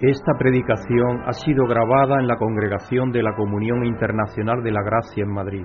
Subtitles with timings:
[0.00, 5.22] Esta predicación ha sido grabada en la Congregación de la Comunión Internacional de la Gracia
[5.22, 5.64] en Madrid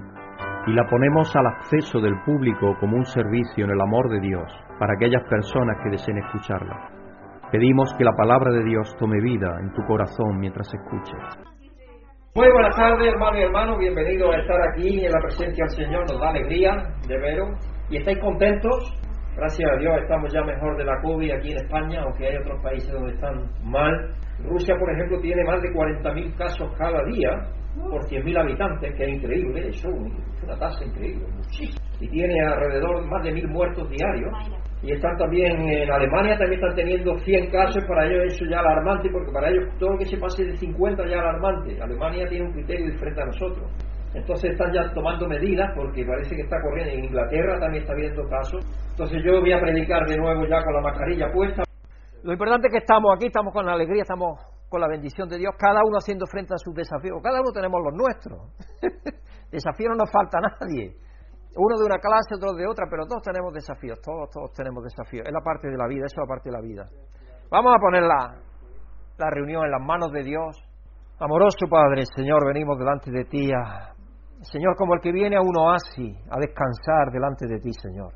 [0.67, 4.53] y la ponemos al acceso del público como un servicio en el amor de Dios
[4.77, 6.89] para aquellas personas que deseen escucharla.
[7.51, 11.19] Pedimos que la palabra de Dios tome vida en tu corazón mientras escuches.
[12.35, 13.79] Muy buenas tardes, hermano y hermano.
[13.79, 16.01] Bienvenidos a estar aquí en la presencia del Señor.
[16.07, 16.77] Nos da alegría
[17.07, 17.49] de veros.
[17.89, 18.93] ¿Y estáis contentos?
[19.39, 22.61] Gracias a Dios estamos ya mejor de la COVID aquí en España, aunque hay otros
[22.61, 24.13] países donde están mal.
[24.43, 27.29] Rusia, por ejemplo, tiene más de 40.000 casos cada día
[27.89, 31.79] por 100.000 habitantes, que es increíble, eso es una tasa increíble, muchísimo.
[32.01, 34.33] Y tiene alrededor más de 1.000 muertos diarios.
[34.83, 39.09] Y están también en Alemania, también están teniendo 100 casos, para ellos eso ya alarmante,
[39.09, 41.81] porque para ellos todo lo que se pase de 50 ya alarmante.
[41.81, 43.71] Alemania tiene un criterio diferente a nosotros.
[44.13, 46.93] Entonces están ya tomando medidas porque parece que está corriendo.
[46.93, 48.65] En Inglaterra también está habiendo casos.
[48.91, 51.63] Entonces yo voy a predicar de nuevo ya con la mascarilla puesta.
[52.23, 55.37] Lo importante es que estamos aquí, estamos con la alegría, estamos con la bendición de
[55.37, 57.19] Dios, cada uno haciendo frente a sus desafíos.
[57.23, 58.53] Cada uno tenemos los nuestros.
[59.51, 60.95] desafíos no nos falta a nadie.
[61.55, 65.25] Uno de una clase, otro de otra, pero todos tenemos desafíos, todos, todos tenemos desafíos.
[65.25, 66.89] Es la parte de la vida, eso es la parte de la vida.
[67.49, 68.37] Vamos a poner la,
[69.17, 70.63] la reunión en las manos de Dios.
[71.19, 73.88] Amoroso Padre, Señor, venimos delante de ti a,
[74.41, 78.13] Señor, como el que viene a un oasis, a descansar delante de ti, Señor.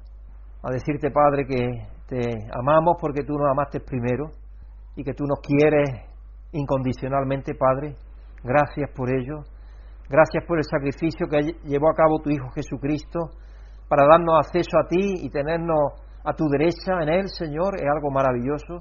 [0.64, 1.68] A decirte, Padre, que
[2.08, 4.32] te amamos porque tú nos amaste primero
[4.96, 5.90] y que tú nos quieres
[6.54, 7.96] incondicionalmente, Padre.
[8.42, 9.44] Gracias por ello.
[10.08, 13.20] Gracias por el sacrificio que llevó a cabo tu Hijo Jesucristo
[13.90, 17.76] para darnos acceso a ti y tenernos a tu derecha en Él, Señor.
[17.76, 18.80] Es algo maravilloso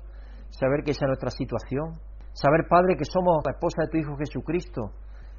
[0.50, 1.98] saber que esa es nuestra situación.
[2.34, 4.92] Saber, Padre, que somos la esposa de tu Hijo Jesucristo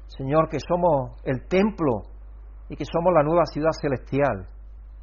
[0.06, 2.02] Señor, que somos el templo
[2.68, 4.46] y que somos la nueva ciudad celestial,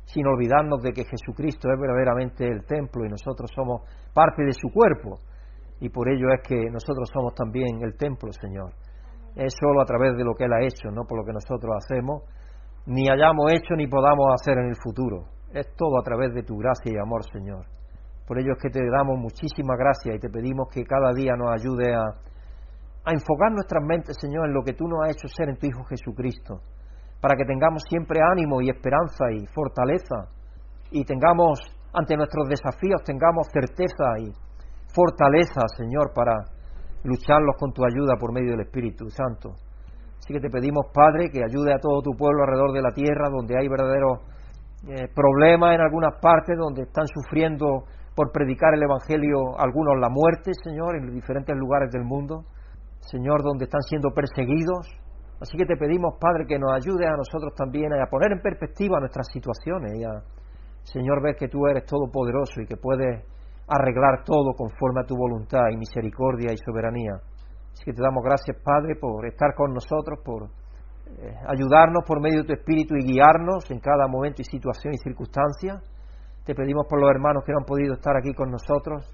[0.05, 3.81] sin olvidarnos de que Jesucristo es verdaderamente el templo y nosotros somos
[4.13, 5.19] parte de su cuerpo.
[5.79, 8.73] Y por ello es que nosotros somos también el templo, Señor.
[9.35, 11.71] Es solo a través de lo que Él ha hecho, no por lo que nosotros
[11.77, 12.23] hacemos,
[12.85, 15.25] ni hayamos hecho ni podamos hacer en el futuro.
[15.53, 17.65] Es todo a través de tu gracia y amor, Señor.
[18.27, 21.51] Por ello es que te damos muchísimas gracias y te pedimos que cada día nos
[21.51, 22.30] ayude a
[23.03, 25.67] a enfocar nuestras mentes, Señor, en lo que tú nos has hecho ser en tu
[25.67, 26.61] Hijo Jesucristo,
[27.19, 30.29] para que tengamos siempre ánimo y esperanza y fortaleza,
[30.91, 31.59] y tengamos,
[31.93, 34.31] ante nuestros desafíos, tengamos certeza y
[34.93, 36.35] fortaleza, Señor, para
[37.03, 39.55] lucharlos con tu ayuda por medio del Espíritu Santo.
[40.19, 43.29] Así que te pedimos, Padre, que ayude a todo tu pueblo alrededor de la tierra,
[43.31, 44.19] donde hay verdaderos
[44.87, 47.85] eh, problemas en algunas partes, donde están sufriendo
[48.15, 52.45] por predicar el Evangelio algunos la muerte, Señor, en diferentes lugares del mundo.
[53.01, 54.87] Señor, donde están siendo perseguidos.
[55.39, 58.99] Así que te pedimos, Padre, que nos ayude a nosotros también a poner en perspectiva
[58.99, 60.21] nuestras situaciones y a,
[60.83, 63.25] Señor, ver que tú eres todopoderoso y que puedes
[63.67, 67.13] arreglar todo conforme a tu voluntad y misericordia y soberanía.
[67.73, 70.49] Así que te damos gracias, Padre, por estar con nosotros, por
[71.17, 74.97] eh, ayudarnos por medio de tu Espíritu y guiarnos en cada momento y situación y
[74.97, 75.81] circunstancia.
[76.45, 79.05] Te pedimos por los hermanos que no han podido estar aquí con nosotros,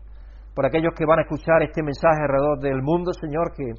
[0.58, 3.78] por aquellos que van a escuchar este mensaje alrededor del mundo, Señor, que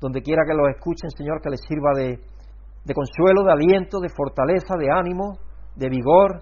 [0.00, 4.08] donde quiera que lo escuchen, Señor, que les sirva de, de consuelo, de aliento, de
[4.08, 5.36] fortaleza, de ánimo,
[5.76, 6.40] de vigor,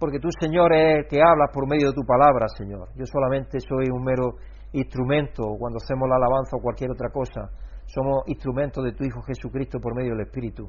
[0.00, 2.88] porque tú, Señor, es el que hablas por medio de tu palabra, Señor.
[2.96, 7.46] Yo solamente soy un mero instrumento cuando hacemos la alabanza o cualquier otra cosa.
[7.86, 10.66] Somos instrumentos de tu Hijo Jesucristo por medio del Espíritu.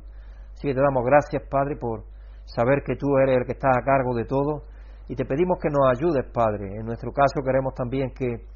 [0.54, 2.06] Así que te damos gracias, Padre, por
[2.46, 4.70] saber que tú eres el que está a cargo de todo
[5.08, 6.78] y te pedimos que nos ayudes, Padre.
[6.80, 8.48] En nuestro caso queremos también que,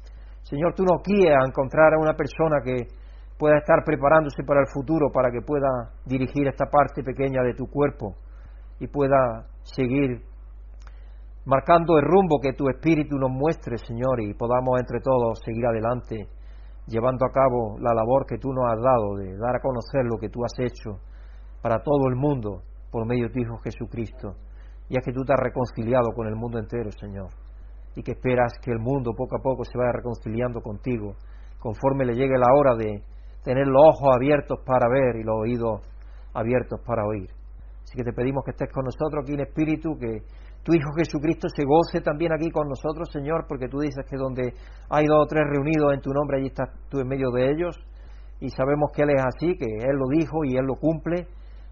[0.42, 2.88] Señor, tú nos guíes a encontrar a una persona que
[3.38, 5.68] pueda estar preparándose para el futuro, para que pueda
[6.06, 8.16] dirigir esta parte pequeña de tu cuerpo
[8.80, 10.22] y pueda seguir
[11.44, 16.28] marcando el rumbo que tu Espíritu nos muestre, Señor, y podamos entre todos seguir adelante,
[16.86, 20.18] llevando a cabo la labor que tú nos has dado de dar a conocer lo
[20.18, 21.00] que tú has hecho
[21.62, 24.34] para todo el mundo por medio de tu Hijo Jesucristo
[24.88, 27.28] y es que tú te has reconciliado con el mundo entero, Señor,
[27.94, 31.14] y que esperas que el mundo poco a poco se vaya reconciliando contigo,
[31.58, 33.02] conforme le llegue la hora de
[33.42, 35.80] tener los ojos abiertos para ver y los oídos
[36.34, 37.28] abiertos para oír.
[37.82, 40.22] Así que te pedimos que estés con nosotros aquí en espíritu, que
[40.62, 44.52] tu Hijo Jesucristo se goce también aquí con nosotros, Señor, porque tú dices que donde
[44.90, 47.78] hay dos o tres reunidos en tu nombre, allí estás tú en medio de ellos,
[48.40, 51.26] y sabemos que Él es así, que Él lo dijo y Él lo cumple,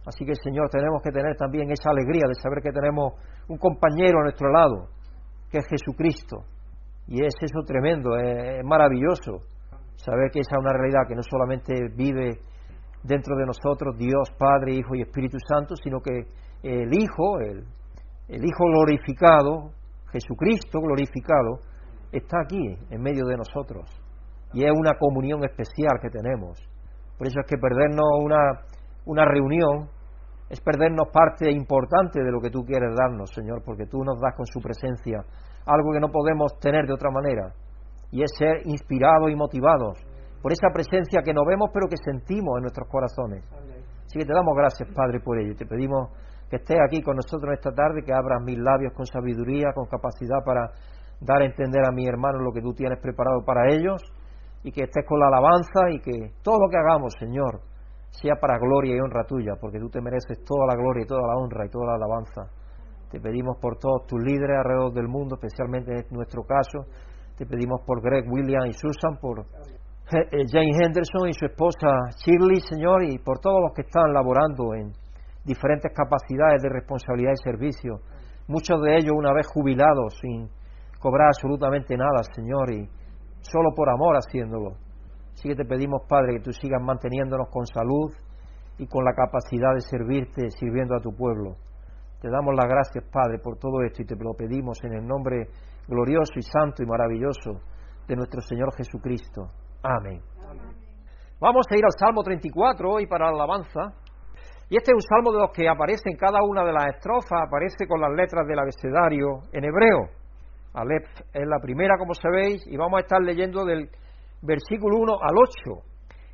[0.06, 3.14] Así que, Señor, tenemos que tener también esa alegría de saber que tenemos
[3.48, 4.88] un compañero a nuestro lado,
[5.50, 6.44] que es Jesucristo.
[7.08, 9.42] Y es eso tremendo, es maravilloso
[9.96, 12.38] saber que esa es una realidad que no solamente vive
[13.02, 16.26] dentro de nosotros Dios, Padre, Hijo y Espíritu Santo, sino que
[16.62, 17.64] el Hijo, el,
[18.28, 19.70] el Hijo glorificado,
[20.12, 21.60] Jesucristo glorificado,
[22.12, 23.90] está aquí en medio de nosotros.
[24.52, 26.58] y es una comunión especial que tenemos.
[27.18, 28.62] Por eso es que perdernos una,
[29.04, 29.88] una reunión
[30.48, 34.34] es perdernos parte importante de lo que tú quieres darnos, Señor, porque tú nos das
[34.36, 35.24] con su presencia
[35.66, 37.52] algo que no podemos tener de otra manera,
[38.12, 39.98] y es ser inspirados y motivados
[40.40, 43.44] por esa presencia que no vemos pero que sentimos en nuestros corazones.
[44.06, 45.56] Así que te damos gracias, Padre, por ello.
[45.56, 46.10] Te pedimos
[46.48, 50.44] que estés aquí con nosotros esta tarde, que abras mis labios con sabiduría, con capacidad
[50.44, 50.70] para
[51.20, 54.00] dar a entender a mis hermanos lo que tú tienes preparado para ellos,
[54.62, 57.60] y que estés con la alabanza y que todo lo que hagamos, Señor,
[58.10, 61.26] sea para gloria y honra tuya, porque tú te mereces toda la gloria y toda
[61.26, 62.50] la honra y toda la alabanza.
[63.10, 66.86] Te pedimos por todos tus líderes alrededor del mundo, especialmente en nuestro caso.
[67.36, 71.88] Te pedimos por Greg, William y Susan, por eh, Jane Henderson y su esposa
[72.18, 74.92] Shirley, Señor, y por todos los que están laborando en
[75.44, 78.00] diferentes capacidades de responsabilidad y servicio.
[78.48, 80.48] Muchos de ellos una vez jubilados, sin
[80.98, 82.88] cobrar absolutamente nada, Señor, y
[83.42, 84.85] solo por amor haciéndolo.
[85.36, 88.10] Así que te pedimos, Padre, que tú sigas manteniéndonos con salud
[88.78, 91.56] y con la capacidad de servirte, sirviendo a tu pueblo.
[92.22, 95.48] Te damos las gracias, Padre, por todo esto y te lo pedimos en el nombre
[95.86, 97.60] glorioso y santo y maravilloso
[98.08, 99.50] de nuestro Señor Jesucristo.
[99.82, 100.22] Amén.
[101.38, 103.92] Vamos a ir al Salmo 34 hoy para la alabanza.
[104.70, 107.44] Y este es un salmo de los que aparece en cada una de las estrofas,
[107.46, 110.08] aparece con las letras del abecedario en hebreo.
[110.72, 113.90] Aleph es la primera, como sabéis, y vamos a estar leyendo del
[114.42, 115.82] versículo 1 al 8.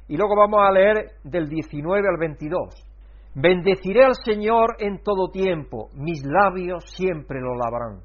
[0.09, 2.93] Y luego vamos a leer del 19 al 22.
[3.35, 8.03] Bendeciré al Señor en todo tiempo, mis labios siempre lo lavarán.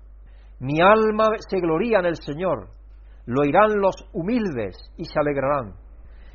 [0.60, 2.70] Mi alma se gloría en el Señor,
[3.26, 5.74] lo oirán los humildes y se alegrarán.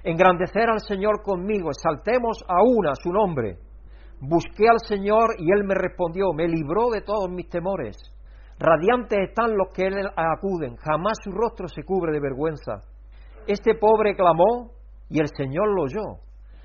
[0.04, 3.56] Engrandecer al Señor conmigo, exaltemos a una su nombre.
[4.20, 7.96] Busqué al Señor y Él me respondió, me libró de todos mis temores.
[8.58, 12.91] Radiantes están los que Él acuden, jamás su rostro se cubre de vergüenza.
[13.46, 14.72] Este pobre clamó
[15.08, 16.20] y el Señor lo oyó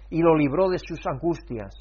[0.10, 1.74] y lo libró de sus angustias.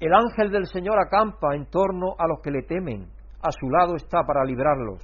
[0.00, 3.06] El ángel del Señor acampa en torno a los que le temen,
[3.40, 5.00] a su lado está para librarlos.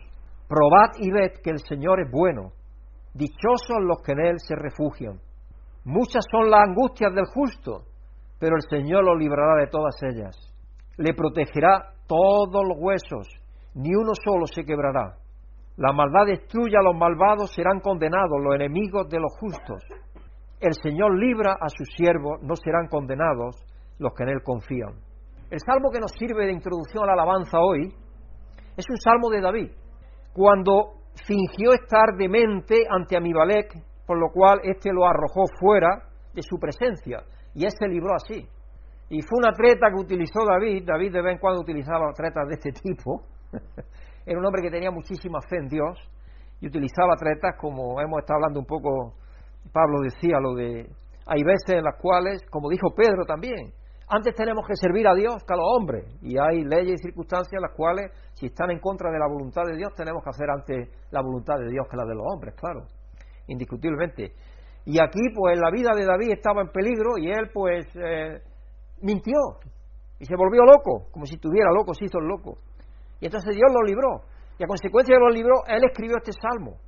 [0.49, 2.53] Probad y ved que el Señor es bueno,
[3.15, 5.21] dichosos los que en Él se refugian.
[5.85, 7.85] Muchas son las angustias del justo,
[8.39, 10.37] pero el Señor lo librará de todas ellas.
[10.97, 13.29] Le protegerá todos los huesos,
[13.75, 15.17] ni uno solo se quebrará.
[15.79, 19.81] La maldad destruye a los malvados, serán condenados los enemigos de los justos.
[20.59, 23.65] El Señor libra a sus siervos, no serán condenados
[24.01, 24.95] los que en Él confían.
[25.49, 27.95] El salmo que nos sirve de introducción a la alabanza hoy
[28.77, 29.71] es un salmo de David,
[30.33, 30.95] cuando
[31.25, 33.73] fingió estar demente ante Amibalek,
[34.05, 37.23] por lo cual éste lo arrojó fuera de su presencia,
[37.55, 38.49] y él se libró así.
[39.11, 42.55] Y fue una treta que utilizó David, David de vez en cuando utilizaba tretas de
[42.55, 43.23] este tipo,
[44.29, 45.97] Era un hombre que tenía muchísima fe en Dios
[46.61, 49.15] y utilizaba tretas como hemos estado hablando un poco,
[49.73, 50.87] Pablo decía lo de,
[51.25, 53.73] hay veces en las cuales, como dijo Pedro también,
[54.07, 57.55] antes tenemos que servir a Dios que a los hombres y hay leyes y circunstancias
[57.55, 60.51] en las cuales si están en contra de la voluntad de Dios tenemos que hacer
[60.51, 62.85] antes la voluntad de Dios que la de los hombres, claro,
[63.47, 64.35] indiscutiblemente.
[64.85, 68.43] Y aquí pues la vida de David estaba en peligro y él pues eh,
[69.01, 69.41] mintió
[70.19, 72.59] y se volvió loco, como si estuviera loco, se hizo el loco.
[73.21, 74.23] Y entonces Dios lo libró.
[74.59, 76.79] Y a consecuencia de lo libró, Él escribió este salmo,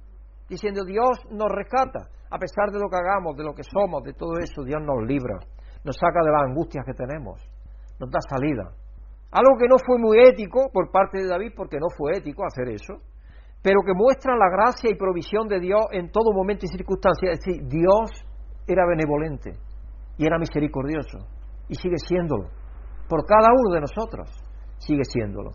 [0.49, 4.12] diciendo, Dios nos rescata, a pesar de lo que hagamos, de lo que somos, de
[4.12, 5.38] todo eso, Dios nos libra,
[5.85, 7.40] nos saca de las angustias que tenemos,
[7.99, 8.75] nos da salida.
[9.31, 12.69] Algo que no fue muy ético por parte de David, porque no fue ético hacer
[12.69, 12.99] eso,
[13.62, 17.31] pero que muestra la gracia y provisión de Dios en todo momento y circunstancia.
[17.31, 18.11] Es decir, Dios
[18.66, 19.52] era benevolente
[20.16, 21.19] y era misericordioso
[21.69, 22.49] y sigue siéndolo.
[23.09, 24.31] Por cada uno de nosotros
[24.78, 25.50] sigue siéndolo.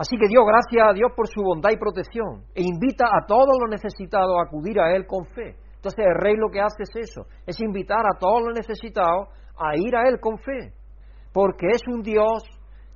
[0.00, 3.52] Así que dio gracias a Dios por su bondad y protección e invita a todos
[3.60, 5.56] los necesitados a acudir a Él con fe.
[5.76, 9.28] Entonces el rey lo que hace es eso, es invitar a todos los necesitados
[9.58, 10.72] a ir a Él con fe,
[11.34, 12.48] porque es un Dios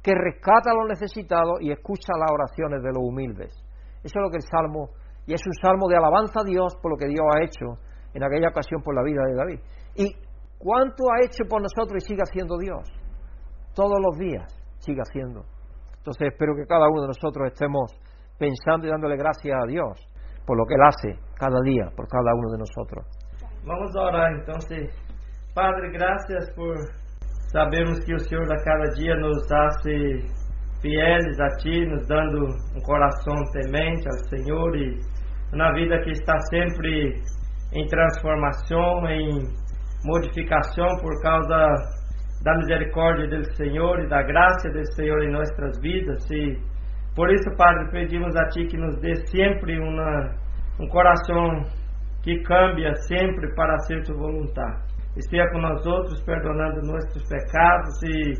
[0.03, 3.53] que rescata a los necesitados y escucha las oraciones de los humildes.
[4.03, 4.89] Eso es lo que el Salmo,
[5.27, 7.85] y es un salmo de alabanza a Dios por lo que Dios ha hecho
[8.15, 9.61] en aquella ocasión por la vida de David.
[9.97, 10.17] ¿Y
[10.57, 12.89] cuánto ha hecho por nosotros y sigue haciendo Dios?
[13.75, 15.45] Todos los días sigue haciendo.
[16.05, 17.89] Entonces espero que cada uno de nosotros estemos
[18.39, 19.97] pensando y dándole gracias a Dios
[20.45, 23.07] por lo que Él hace cada día, por cada uno de nosotros.
[23.65, 24.93] Vamos a orar entonces.
[25.55, 26.77] Padre, gracias por
[27.53, 30.21] sabermos que o Senhor a cada dia nos hace
[30.83, 35.01] fieles a Ti, nos dando um coração temente ao Senhor e
[35.55, 37.15] uma vida que está sempre
[37.73, 39.41] em transformação, em
[40.05, 42.04] modificação por causa
[42.45, 46.31] da misericórdia do Senhor e da graça do Senhor em nossas vidas.
[46.31, 46.59] E
[47.17, 50.31] por isso, Padre, pedimos a Ti que nos dê sempre uma,
[50.79, 51.63] um coração
[52.23, 54.93] que cambia sempre para ser tua vontade.
[55.17, 58.35] Esteja com nós outros, perdonando nossos pecados e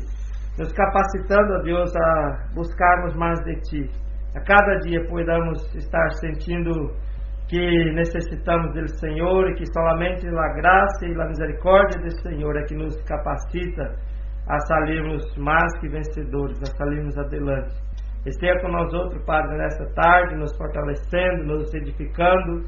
[0.59, 3.89] nos capacitando, a Deus, a buscarmos mais de Ti.
[4.35, 6.71] A cada dia podamos estar sentindo
[7.47, 12.63] que necessitamos do Senhor e que somente a graça e a misericórdia do Senhor é
[12.63, 13.95] que nos capacita
[14.47, 17.75] a sairmos mais que vencedores, a sairmos adelante.
[18.25, 22.63] Esteja com nós outro, Padre, nesta tarde, nos fortalecendo, nos edificando,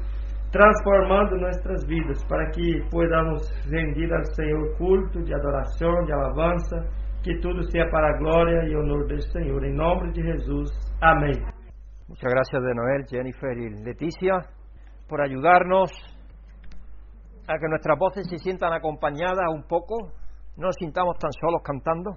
[0.52, 6.86] transformando nossas vidas, para que podamos rendir ao Senhor culto de adoração, de alabança,
[7.24, 9.64] que tudo seja para a glória e honor do Senhor.
[9.64, 10.70] Em nome de Jesus.
[11.00, 11.34] Amém.
[12.08, 14.57] Muchas gracias de Noel, Jennifer y Leticia
[15.08, 15.90] por ayudarnos
[17.46, 20.12] a que nuestras voces se sientan acompañadas un poco,
[20.56, 22.16] no nos sintamos tan solos cantando.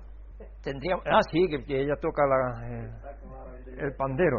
[0.63, 2.89] Tendríamos, ah, sí, que, ella toca la, eh,
[3.77, 4.37] el pandero.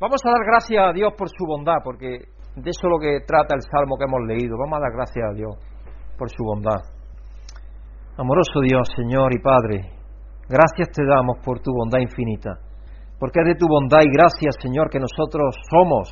[0.00, 3.24] Vamos a dar gracias a Dios por su bondad, porque de eso es lo que
[3.26, 4.56] trata el salmo que hemos leído.
[4.58, 5.56] Vamos a dar gracias a Dios
[6.18, 6.82] por su bondad.
[8.16, 9.90] Amoroso Dios, Señor y Padre,
[10.48, 12.68] gracias te damos por tu bondad infinita
[13.18, 16.08] porque es de tu bondad y gracias, Señor, que nosotros somos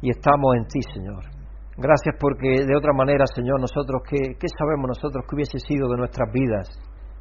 [0.00, 1.24] y estamos en ti, Señor.
[1.76, 5.96] Gracias porque de otra manera, Señor, nosotros, ¿qué, qué sabemos nosotros que hubiese sido de
[5.96, 6.68] nuestras vidas?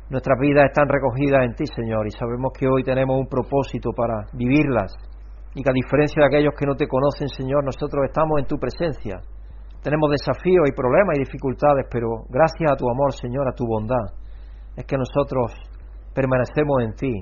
[0.10, 4.26] Nuestras vidas están recogidas en ti, Señor, y sabemos que hoy tenemos un propósito para
[4.34, 4.96] vivirlas
[5.54, 8.58] y que a diferencia de aquellos que no te conocen, Señor, nosotros estamos en tu
[8.58, 9.22] presencia.
[9.84, 14.14] Tenemos desafíos y problemas y dificultades, pero gracias a tu amor, Señor, a tu bondad,
[14.76, 15.54] es que nosotros
[16.14, 17.14] permanecemos en ti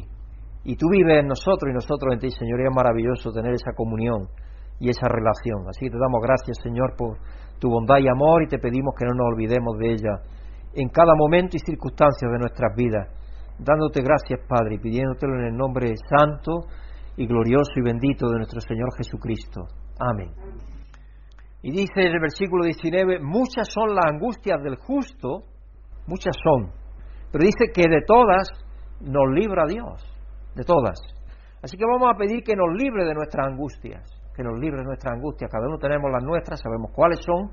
[0.64, 3.74] y tú vives en nosotros y nosotros en ti, Señor, y es maravilloso tener esa
[3.76, 4.28] comunión
[4.80, 5.68] y esa relación.
[5.70, 7.18] Así que te damos gracias, Señor, por
[7.60, 10.22] tu bondad y amor y te pedimos que no nos olvidemos de ella
[10.74, 13.08] en cada momento y circunstancia de nuestras vidas.
[13.58, 16.68] Dándote gracias, Padre, y pidiéndotelo en el nombre santo
[17.16, 19.68] y glorioso y bendito de nuestro Señor Jesucristo.
[20.00, 20.32] Amén.
[21.62, 25.46] Y dice en el versículo 19, muchas son las angustias del justo,
[26.06, 26.72] muchas son,
[27.32, 28.50] pero dice que de todas
[29.00, 30.16] nos libra Dios
[30.56, 31.00] de todas.
[31.62, 34.04] Así que vamos a pedir que nos libre de nuestras angustias,
[34.36, 35.50] que nos libre nuestras angustias.
[35.50, 37.52] Cada uno tenemos las nuestras, sabemos cuáles son.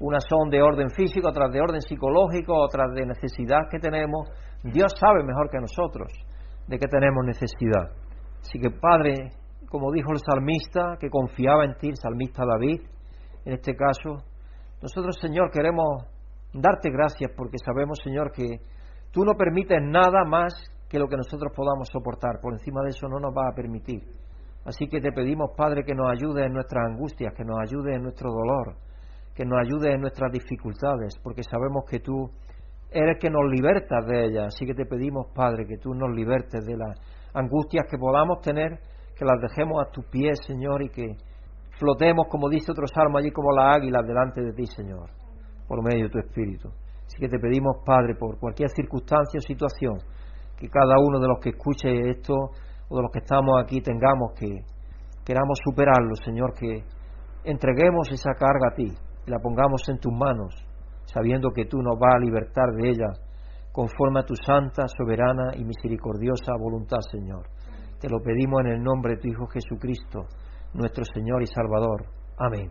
[0.00, 4.28] Unas son de orden físico, otras de orden psicológico, otras de necesidad que tenemos.
[4.62, 6.12] Dios sabe mejor que nosotros
[6.66, 7.90] de qué tenemos necesidad.
[8.40, 9.30] Así que Padre,
[9.68, 12.80] como dijo el salmista, que confiaba en ti, el salmista David,
[13.44, 14.24] en este caso,
[14.80, 16.04] nosotros Señor queremos
[16.52, 18.60] darte gracias porque sabemos Señor que
[19.12, 20.54] tú no permites nada más
[20.88, 22.40] que lo que nosotros podamos soportar.
[22.40, 24.02] Por encima de eso no nos va a permitir.
[24.64, 28.02] Así que te pedimos, Padre, que nos ayude en nuestras angustias, que nos ayude en
[28.02, 28.76] nuestro dolor,
[29.34, 32.30] que nos ayude en nuestras dificultades, porque sabemos que tú
[32.90, 34.54] eres que nos libertas de ellas.
[34.54, 36.98] Así que te pedimos, Padre, que tú nos libertes de las
[37.34, 38.78] angustias que podamos tener,
[39.16, 41.16] que las dejemos a tus pies, Señor, y que
[41.78, 45.10] flotemos, como dice otro salmo allí, como las águilas delante de ti, Señor,
[45.66, 46.68] por medio de tu Espíritu.
[47.04, 49.98] Así que te pedimos, Padre, por cualquier circunstancia o situación,
[50.56, 52.50] que cada uno de los que escuche esto
[52.96, 54.64] de los que estamos aquí tengamos que
[55.24, 56.84] queramos superarlo, Señor, que
[57.44, 58.92] entreguemos esa carga a ti
[59.26, 60.54] y la pongamos en tus manos,
[61.04, 63.08] sabiendo que tú nos vas a libertar de ella
[63.72, 67.46] conforme a tu santa, soberana y misericordiosa voluntad, Señor.
[68.00, 70.26] Te lo pedimos en el nombre de tu Hijo Jesucristo,
[70.74, 72.04] nuestro Señor y Salvador.
[72.36, 72.70] Amén.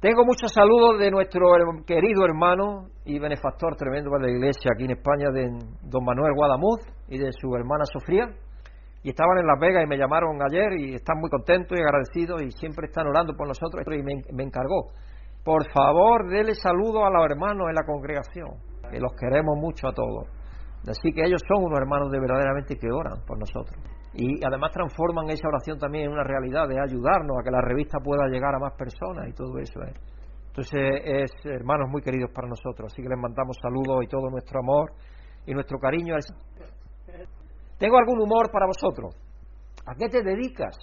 [0.00, 1.46] Tengo muchos saludos de nuestro
[1.84, 5.50] querido hermano y benefactor tremendo de la iglesia aquí en España, de
[5.82, 8.28] don Manuel Guadamuz y de su hermana Sofía.
[9.02, 12.42] Y estaban en Las Vegas y me llamaron ayer y están muy contentos y agradecidos
[12.42, 13.84] y siempre están orando por nosotros.
[13.86, 14.90] Y me, me encargó,
[15.44, 18.50] por favor, dele saludo a los hermanos en la congregación,
[18.90, 20.26] que los queremos mucho a todos.
[20.86, 23.76] Así que ellos son unos hermanos de verdaderamente que oran por nosotros.
[24.14, 27.98] Y además transforman esa oración también en una realidad de ayudarnos a que la revista
[27.98, 29.80] pueda llegar a más personas y todo eso.
[29.82, 29.94] ¿eh?
[30.48, 34.60] Entonces es hermanos muy queridos para nosotros, así que les mandamos saludos y todo nuestro
[34.60, 34.92] amor
[35.46, 36.14] y nuestro cariño.
[37.78, 39.14] Tengo algún humor para vosotros.
[39.86, 40.76] ¿A qué te dedicas?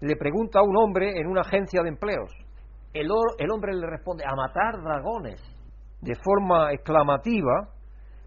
[0.00, 2.32] Le pregunta a un hombre en una agencia de empleos.
[2.92, 5.40] El, el hombre le responde, a matar dragones.
[6.00, 7.68] De forma exclamativa,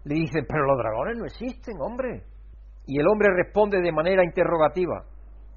[0.04, 2.22] le dicen, pero los dragones no existen, hombre.
[2.86, 5.04] Y el hombre responde de manera interrogativa,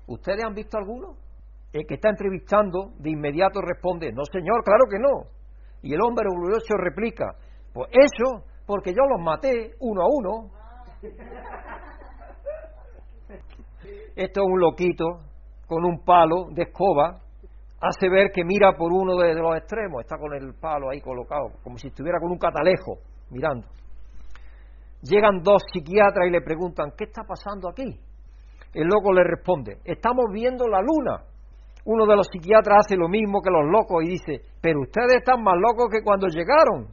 [0.07, 1.15] ¿ustedes han visto alguno?
[1.71, 5.29] El que está entrevistando de inmediato responde, no señor, claro que no.
[5.83, 7.35] Y el hombre orgulloso replica,
[7.73, 10.49] pues eso, porque yo los maté uno a uno.
[14.17, 15.05] Esto es un loquito
[15.67, 17.21] con un palo de escoba,
[17.79, 21.51] hace ver que mira por uno de los extremos, está con el palo ahí colocado,
[21.63, 22.97] como si estuviera con un catalejo
[23.29, 23.67] mirando.
[25.03, 27.99] Llegan dos psiquiatras y le preguntan, ¿qué está pasando aquí?
[28.73, 31.21] El loco le responde, estamos viendo la luna.
[31.85, 35.43] uno de los psiquiatras hace lo mismo que los locos y dice, pero ustedes están
[35.43, 36.87] más locos que cuando llegaron.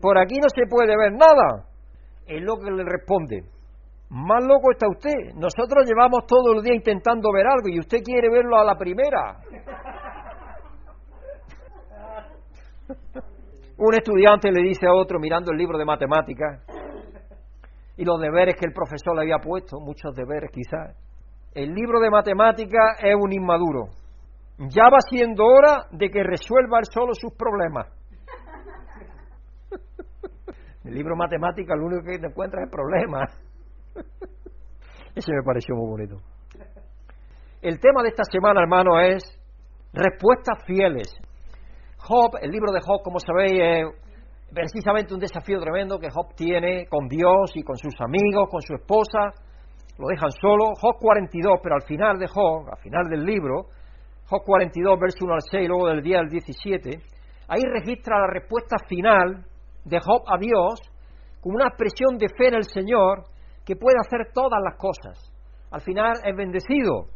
[0.00, 1.68] Por aquí no se puede ver nada.
[2.26, 3.55] Es lo que le responde.
[4.08, 5.34] Más loco está usted.
[5.34, 9.40] Nosotros llevamos todo el día intentando ver algo y usted quiere verlo a la primera.
[13.78, 16.62] Un estudiante le dice a otro mirando el libro de matemáticas
[17.96, 20.96] y los deberes que el profesor le había puesto, muchos deberes quizás.
[21.52, 23.88] El libro de matemáticas es un inmaduro.
[24.58, 27.88] Ya va siendo hora de que resuelva él solo sus problemas.
[30.84, 33.45] El libro de matemáticas lo único que te encuentras es problemas.
[35.14, 36.20] Ese me pareció muy bonito.
[37.62, 39.22] El tema de esta semana, hermano, es
[39.92, 41.08] respuestas fieles.
[41.98, 43.84] Job, el libro de Job, como sabéis, es
[44.52, 48.74] precisamente un desafío tremendo que Job tiene con Dios y con sus amigos, con su
[48.74, 49.32] esposa.
[49.98, 50.74] Lo dejan solo.
[50.80, 53.66] Job 42, pero al final de Job, al final del libro,
[54.28, 56.90] Job 42, verso 1 al 6, luego del día al 17,
[57.48, 59.46] ahí registra la respuesta final
[59.84, 60.80] de Job a Dios
[61.40, 63.24] como una expresión de fe en el Señor
[63.66, 65.18] que puede hacer todas las cosas.
[65.70, 67.10] Al final es bendecido.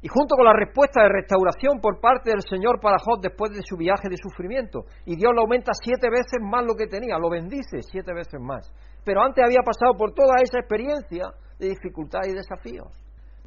[0.00, 3.62] Y junto con la respuesta de restauración por parte del Señor para Job después de
[3.64, 4.84] su viaje de sufrimiento.
[5.06, 8.72] Y Dios lo aumenta siete veces más lo que tenía, lo bendice siete veces más.
[9.04, 12.92] Pero antes había pasado por toda esa experiencia de dificultad y desafíos.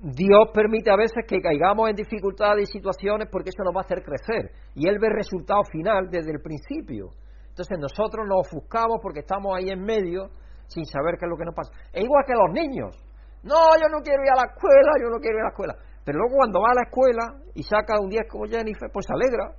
[0.02, 3.86] Dios permite a veces que caigamos en dificultades y situaciones porque eso nos va a
[3.86, 4.52] hacer crecer.
[4.76, 7.10] Y Él ve el resultado final desde el principio.
[7.50, 10.30] Entonces nosotros nos ofuscamos porque estamos ahí en medio
[10.68, 11.72] sin saber qué es lo que nos pasa.
[11.92, 12.96] Es igual que los niños.
[13.44, 15.76] No, yo no quiero ir a la escuela, yo no quiero ir a la escuela.
[16.04, 19.14] Pero luego cuando va a la escuela y saca un 10 como Jennifer, pues se
[19.14, 19.52] alegra.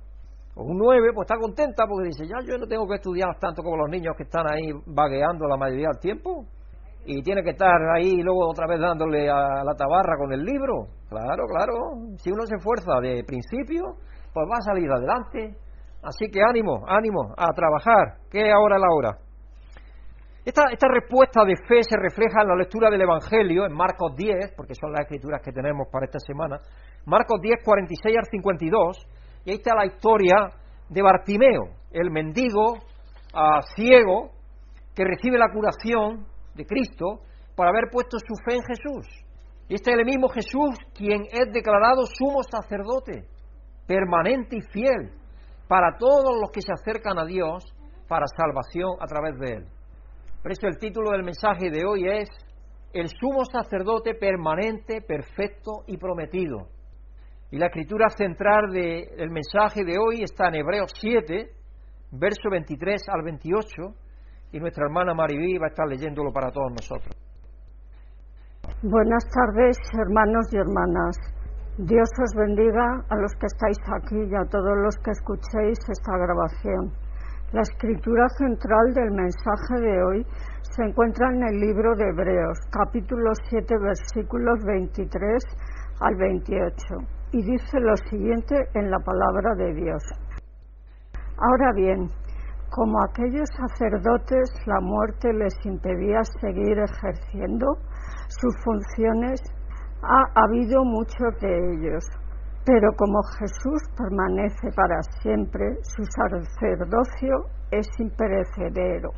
[0.55, 3.61] O un 9, pues está contenta porque dice, ya yo no tengo que estudiar tanto
[3.61, 6.45] como los niños que están ahí vagueando la mayoría del tiempo
[7.05, 10.87] y tiene que estar ahí luego otra vez dándole a la tabarra con el libro.
[11.09, 11.73] Claro, claro.
[12.17, 13.95] Si uno se esfuerza de principio,
[14.33, 15.55] pues va a salir adelante.
[16.03, 19.17] Así que ánimo, ánimo a trabajar, que es ahora la hora.
[20.45, 24.53] Esta, esta respuesta de fe se refleja en la lectura del Evangelio, en Marcos 10,
[24.55, 26.59] porque son las escrituras que tenemos para esta semana.
[27.05, 29.07] Marcos 10, 46 al 52,
[29.45, 30.49] y ahí está la historia
[30.89, 32.77] de Bartimeo, el mendigo
[33.33, 34.31] ah, ciego
[34.95, 37.21] que recibe la curación de Cristo
[37.55, 39.05] por haber puesto su fe en Jesús.
[39.67, 43.27] Y este es el mismo Jesús quien es declarado sumo sacerdote,
[43.85, 45.11] permanente y fiel,
[45.67, 47.63] para todos los que se acercan a Dios
[48.07, 49.78] para salvación a través de Él.
[50.41, 52.29] Por eso el título del mensaje de hoy es
[52.93, 56.69] El sumo sacerdote permanente, perfecto y prometido.
[57.51, 61.49] Y la escritura central del mensaje de hoy está en Hebreos 7,
[62.11, 63.69] verso 23 al 28,
[64.53, 67.13] y nuestra hermana Maribí va a estar leyéndolo para todos nosotros.
[68.81, 71.17] Buenas tardes, hermanos y hermanas.
[71.79, 76.17] Dios os bendiga a los que estáis aquí y a todos los que escuchéis esta
[76.17, 77.08] grabación.
[77.51, 80.25] La escritura central del mensaje de hoy
[80.61, 85.43] se encuentra en el libro de Hebreos, capítulo 7, versículos 23
[85.99, 86.77] al 28,
[87.31, 90.03] y dice lo siguiente en la palabra de Dios.
[91.39, 92.09] Ahora bien,
[92.69, 97.65] como aquellos sacerdotes la muerte les impedía seguir ejerciendo
[98.27, 99.41] sus funciones,
[100.03, 102.05] ha habido muchos de ellos.
[102.65, 109.11] Pero como Jesús permanece para siempre, su sacerdocio es imperecedero.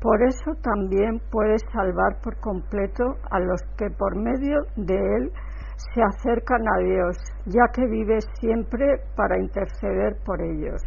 [0.00, 5.32] Por eso también puede salvar por completo a los que por medio de él
[5.94, 10.82] se acercan a Dios, ya que vive siempre para interceder por ellos.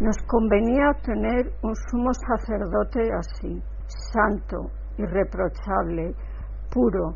[0.00, 6.14] Nos convenía tener un sumo sacerdote así, santo, irreprochable,
[6.70, 7.14] puro,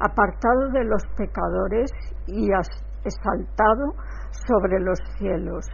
[0.00, 1.90] apartado de los pecadores
[2.26, 2.52] y
[3.04, 3.94] exaltado
[4.46, 5.66] sobre los cielos.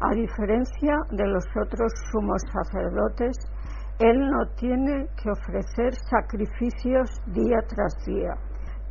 [0.00, 3.36] A diferencia de los otros sumos sacerdotes,
[3.98, 8.34] él no tiene que ofrecer sacrificios día tras día,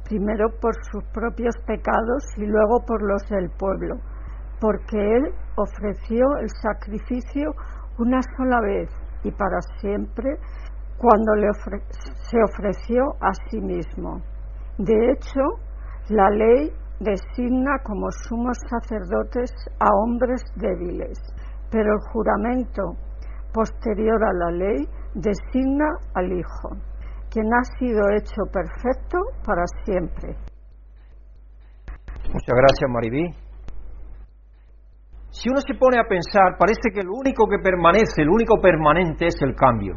[0.04, 3.96] primero por sus propios pecados y luego por los del pueblo
[4.60, 7.52] porque Él ofreció el sacrificio
[8.00, 8.90] una sola vez
[9.24, 10.38] y para siempre
[10.98, 11.34] cuando
[12.30, 14.22] se ofreció a sí mismo.
[14.78, 15.42] De hecho,
[16.10, 21.20] la ley designa como sumos sacerdotes a hombres débiles,
[21.70, 22.96] pero el juramento
[23.54, 26.70] posterior a la ley designa al Hijo,
[27.30, 30.36] quien ha sido hecho perfecto para siempre.
[32.34, 33.48] Muchas gracias, Maribí.
[35.30, 39.28] Si uno se pone a pensar, parece que lo único que permanece, lo único permanente
[39.28, 39.96] es el cambio.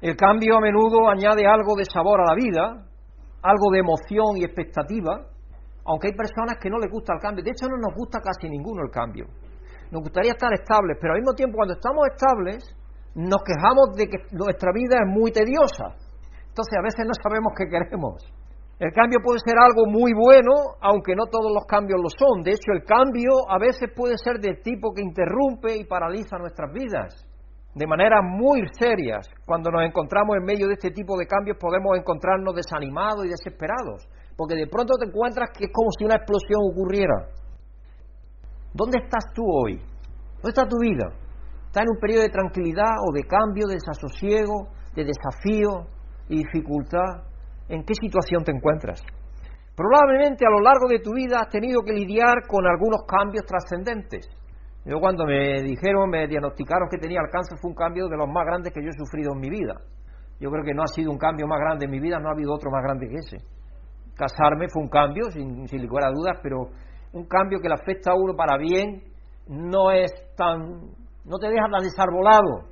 [0.00, 2.86] El cambio a menudo añade algo de sabor a la vida,
[3.42, 5.26] algo de emoción y expectativa,
[5.84, 7.44] aunque hay personas que no les gusta el cambio.
[7.44, 9.26] De hecho, no nos gusta casi ninguno el cambio.
[9.90, 12.76] Nos gustaría estar estables, pero al mismo tiempo, cuando estamos estables,
[13.14, 15.96] nos quejamos de que nuestra vida es muy tediosa.
[16.48, 18.22] Entonces, a veces no sabemos qué queremos.
[18.78, 22.42] El cambio puede ser algo muy bueno, aunque no todos los cambios lo son.
[22.42, 26.72] De hecho, el cambio a veces puede ser del tipo que interrumpe y paraliza nuestras
[26.72, 27.26] vidas
[27.74, 29.28] de manera muy serias.
[29.46, 34.08] Cuando nos encontramos en medio de este tipo de cambios podemos encontrarnos desanimados y desesperados,
[34.40, 37.28] porque de pronto te encuentras que es como si una explosión ocurriera.
[38.72, 39.76] ¿Dónde estás tú hoy?
[40.40, 41.12] ¿Dónde está tu vida?
[41.66, 45.92] ¿Estás en un periodo de tranquilidad o de cambio, de desasosiego, de desafío
[46.30, 47.28] y dificultad?
[47.68, 49.04] ¿En qué situación te encuentras?
[49.76, 54.24] Probablemente a lo largo de tu vida has tenido que lidiar con algunos cambios trascendentes.
[54.86, 58.46] Yo cuando me dijeron, me diagnosticaron que tenía cáncer fue un cambio de los más
[58.46, 59.76] grandes que yo he sufrido en mi vida.
[60.40, 62.32] Yo creo que no ha sido un cambio más grande en mi vida, no ha
[62.32, 63.59] habido otro más grande que ese.
[64.20, 66.68] Casarme fue un cambio, sin, sin lugar a dudas, pero
[67.12, 69.02] un cambio que le afecta a uno para bien
[69.48, 70.92] no es tan,
[71.24, 72.68] no te deja tan desarbolado.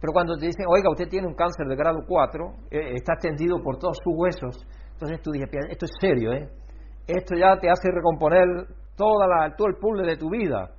[0.00, 3.62] Pero cuando te dicen, oiga, usted tiene un cáncer de grado 4, eh, está extendido
[3.62, 6.48] por todos sus huesos, entonces tú dices, esto es serio, ¿eh?
[7.06, 8.46] Esto ya te hace recomponer
[8.96, 10.70] toda la, todo el puzzle de tu vida,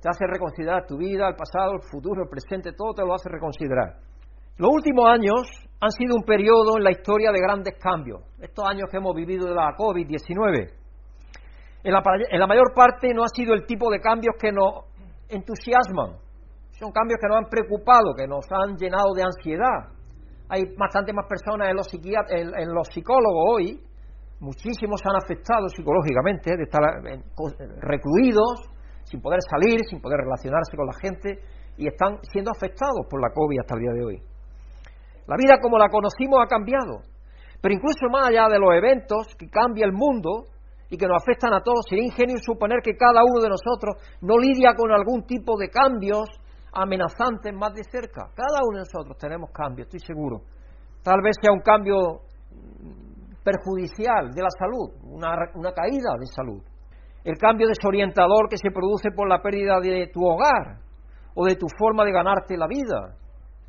[0.00, 3.28] te hace reconsiderar tu vida, el pasado, el futuro, el presente, todo te lo hace
[3.28, 3.96] reconsiderar.
[4.58, 5.42] Los últimos años
[5.80, 9.46] han sido un periodo en la historia de grandes cambios, estos años que hemos vivido
[9.46, 10.72] de la COVID-19.
[11.84, 14.86] En la, en la mayor parte no ha sido el tipo de cambios que nos
[15.28, 16.16] entusiasman,
[16.78, 19.92] son cambios que nos han preocupado, que nos han llenado de ansiedad.
[20.48, 23.80] Hay bastante más personas en los, en, los psicólogos hoy,
[24.40, 26.80] muchísimos se han afectado psicológicamente de estar
[27.80, 28.70] recluidos,
[29.04, 31.42] sin poder salir, sin poder relacionarse con la gente,
[31.76, 34.35] y están siendo afectados por la COVID hasta el día de hoy.
[35.26, 37.02] La vida como la conocimos ha cambiado,
[37.60, 40.46] pero incluso más allá de los eventos que cambia el mundo
[40.88, 44.38] y que nos afectan a todos, sería ingenio suponer que cada uno de nosotros no
[44.38, 46.28] lidia con algún tipo de cambios
[46.72, 48.30] amenazantes más de cerca.
[48.34, 50.42] Cada uno de nosotros tenemos cambios, estoy seguro.
[51.02, 52.20] Tal vez sea un cambio
[53.42, 56.62] perjudicial de la salud, una, una caída de salud.
[57.24, 60.78] El cambio desorientador que se produce por la pérdida de tu hogar
[61.34, 63.16] o de tu forma de ganarte la vida,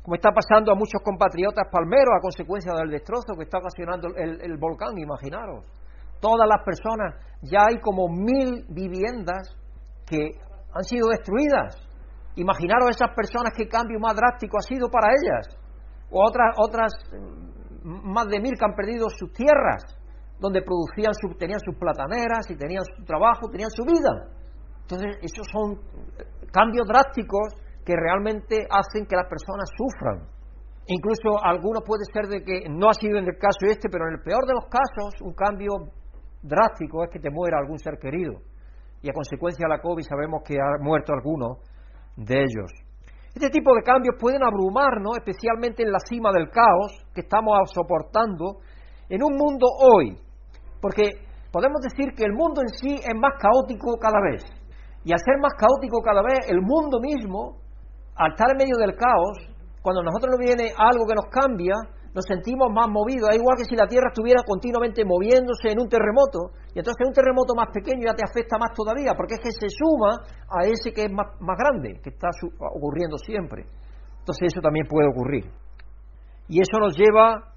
[0.08, 4.56] como está pasando a muchos compatriotas palmeros a consecuencia del destrozo que está ocasionando el,
[4.56, 5.66] volcán, imaginaros.
[6.18, 9.52] Todas las personas, ya hay como mil viviendas
[10.08, 10.40] que
[10.72, 11.76] han sido destruidas
[12.36, 15.44] Imaginaros esas personas qué cambio más drástico ha sido para ellas.
[16.08, 19.84] O otras, otras mm, más de mil que han perdido sus tierras,
[20.38, 24.30] donde producían tenían sus plataneras y tenían su trabajo, tenían su vida.
[24.82, 25.82] Entonces, esos son
[26.16, 30.28] eh, cambios drásticos que realmente hacen que las personas sufran.
[30.88, 34.12] Incluso algunos puede ser de que no ha sido en el caso este, pero en
[34.12, 35.72] el peor de los casos, un cambio
[36.42, 38.44] drástico es que te muera algún ser querido.
[39.00, 41.64] Y a consecuencia de la COVID sabemos que ha muerto algunos
[42.14, 42.68] de ellos.
[43.34, 48.60] Este tipo de cambios pueden abrumarnos, especialmente en la cima del caos que estamos soportando
[49.08, 50.12] en un mundo hoy,
[50.82, 54.44] porque podemos decir que el mundo en sí es más caótico cada vez.
[55.04, 57.67] Y al ser más caótico cada vez, el mundo mismo,
[58.18, 59.38] al estar en medio del caos,
[59.80, 61.74] cuando a nosotros nos viene algo que nos cambia,
[62.12, 63.30] nos sentimos más movidos.
[63.30, 67.14] Es igual que si la Tierra estuviera continuamente moviéndose en un terremoto, y entonces un
[67.14, 70.18] terremoto más pequeño ya te afecta más todavía, porque es que se suma
[70.50, 72.28] a ese que es más, grande, que está
[72.74, 73.64] ocurriendo siempre.
[74.18, 75.46] Entonces eso también puede ocurrir.
[76.48, 77.54] Y eso nos lleva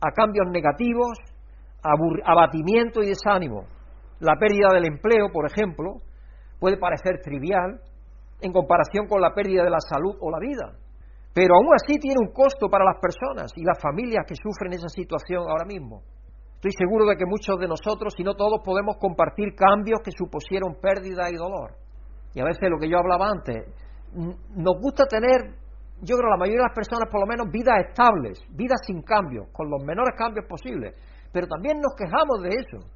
[0.00, 1.18] a cambios negativos,
[2.24, 3.64] abatimiento y desánimo.
[4.20, 6.02] La pérdida del empleo, por ejemplo,
[6.60, 7.80] puede parecer trivial
[8.42, 10.76] en comparación con la pérdida de la salud o la vida.
[11.32, 14.88] Pero aún así tiene un costo para las personas y las familias que sufren esa
[14.88, 16.02] situación ahora mismo.
[16.56, 20.76] Estoy seguro de que muchos de nosotros, si no todos, podemos compartir cambios que supusieron
[20.80, 21.74] pérdida y dolor.
[22.34, 23.66] Y a veces lo que yo hablaba antes,
[24.14, 25.56] nos gusta tener,
[26.02, 29.48] yo creo la mayoría de las personas por lo menos, vidas estables, vidas sin cambios,
[29.52, 30.94] con los menores cambios posibles.
[31.32, 32.86] Pero también nos quejamos de eso.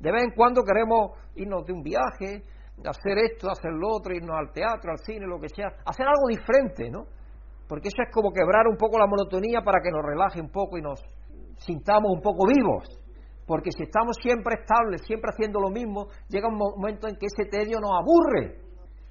[0.00, 2.42] De vez en cuando queremos irnos de un viaje,
[2.88, 6.28] hacer esto, hacer lo otro, irnos al teatro, al cine, lo que sea, hacer algo
[6.28, 7.04] diferente, ¿no?
[7.72, 10.76] porque eso es como quebrar un poco la monotonía para que nos relaje un poco
[10.76, 11.00] y nos
[11.56, 12.84] sintamos un poco vivos.
[13.46, 17.48] Porque si estamos siempre estables, siempre haciendo lo mismo, llega un momento en que ese
[17.48, 18.60] tedio nos aburre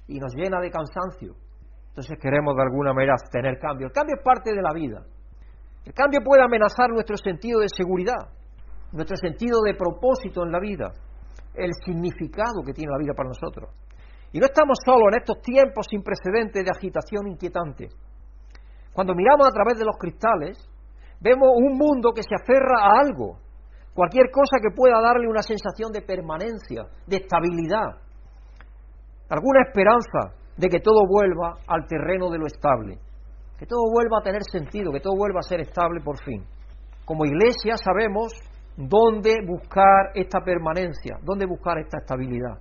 [0.06, 1.34] y nos llena de cansancio.
[1.88, 3.88] Entonces queremos de alguna manera tener cambio.
[3.88, 5.02] El cambio es parte de la vida.
[5.84, 8.30] El cambio puede amenazar nuestro sentido de seguridad,
[8.92, 10.92] nuestro sentido de propósito en la vida,
[11.54, 13.70] el significado que tiene la vida para nosotros.
[14.32, 17.88] Y no estamos solos en estos tiempos sin precedentes de agitación inquietante.
[18.92, 20.58] Cuando miramos a través de los cristales,
[21.20, 23.38] vemos un mundo que se aferra a algo,
[23.94, 28.00] cualquier cosa que pueda darle una sensación de permanencia, de estabilidad,
[29.28, 32.98] alguna esperanza de que todo vuelva al terreno de lo estable,
[33.58, 36.44] que todo vuelva a tener sentido, que todo vuelva a ser estable por fin.
[37.04, 38.32] Como iglesia sabemos
[38.76, 42.58] dónde buscar esta permanencia, dónde buscar esta estabilidad.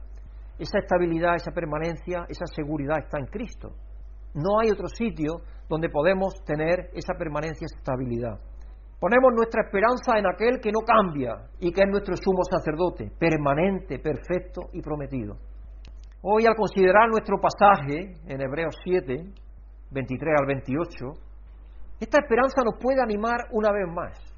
[0.60, 3.70] Esa estabilidad, esa permanencia, esa seguridad está en Cristo.
[4.34, 8.40] No hay otro sitio donde podemos tener esa permanencia, esa estabilidad.
[9.00, 13.98] Ponemos nuestra esperanza en aquel que no cambia y que es nuestro sumo sacerdote, permanente,
[13.98, 15.38] perfecto y prometido.
[16.22, 19.26] Hoy al considerar nuestro pasaje en Hebreos 7,
[19.90, 21.06] 23 al 28,
[22.00, 24.31] esta esperanza nos puede animar una vez más.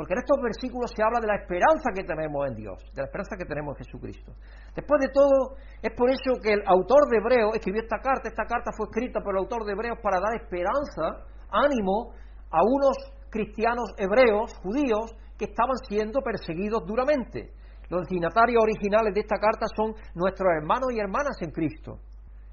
[0.00, 3.04] Porque en estos versículos se habla de la esperanza que tenemos en Dios, de la
[3.04, 4.32] esperanza que tenemos en Jesucristo.
[4.74, 8.32] Después de todo, es por eso que el autor de Hebreos escribió esta carta.
[8.32, 12.16] Esta carta fue escrita por el autor de Hebreos para dar esperanza, ánimo
[12.48, 12.96] a unos
[13.28, 17.52] cristianos hebreos, judíos, que estaban siendo perseguidos duramente.
[17.90, 22.00] Los destinatarios originales de esta carta son nuestros hermanos y hermanas en Cristo.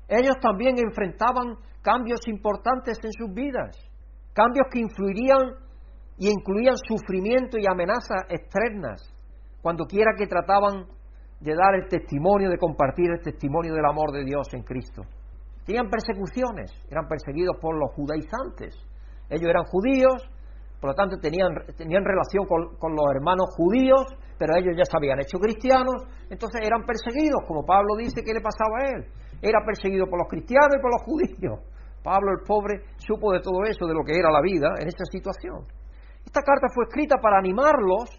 [0.10, 3.72] Ellos también enfrentaban cambios importantes en sus vidas,
[4.36, 5.64] cambios que influirían
[6.18, 9.14] y incluían sufrimiento y amenazas externas,
[9.62, 10.86] cuando quiera que trataban
[11.40, 15.04] de dar el testimonio, de compartir el testimonio del amor de Dios en Cristo.
[15.66, 18.76] Tenían persecuciones, eran perseguidos por los judaizantes.
[19.30, 20.24] Ellos eran judíos,
[20.80, 24.06] por lo tanto tenían, tenían relación con, con los hermanos judíos,
[24.40, 28.42] pero ellos ya se habían hecho cristianos, entonces eran perseguidos, como Pablo dice que le
[28.42, 29.06] pasaba a él.
[29.42, 31.60] Era perseguido por los cristianos y por los judíos.
[32.04, 35.06] Pablo el pobre supo de todo eso, de lo que era la vida en esa
[35.12, 35.66] situación.
[36.28, 38.10] Esta carta fue escrita para animarlos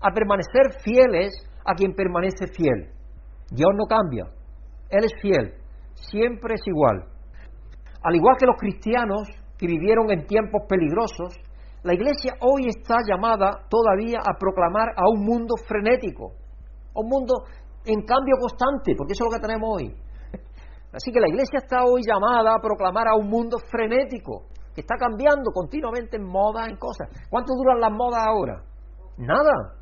[0.00, 1.34] a permanecer fieles
[1.66, 2.92] a quien permanece fiel.
[3.50, 4.26] Dios no cambia,
[4.88, 5.54] Él es fiel,
[5.94, 7.04] siempre es igual.
[8.00, 9.26] Al igual que los cristianos
[9.58, 11.34] que vivieron en tiempos peligrosos,
[11.82, 16.34] la iglesia hoy está llamada todavía a proclamar a un mundo frenético,
[16.94, 17.42] a un mundo
[17.84, 19.96] en cambio constante, porque eso es lo que tenemos hoy.
[20.92, 24.46] Así que la iglesia está hoy llamada a proclamar a un mundo frenético,
[24.80, 27.08] está cambiando continuamente en moda, en cosas.
[27.30, 28.62] ¿Cuánto duran las modas ahora?
[29.16, 29.78] Nada.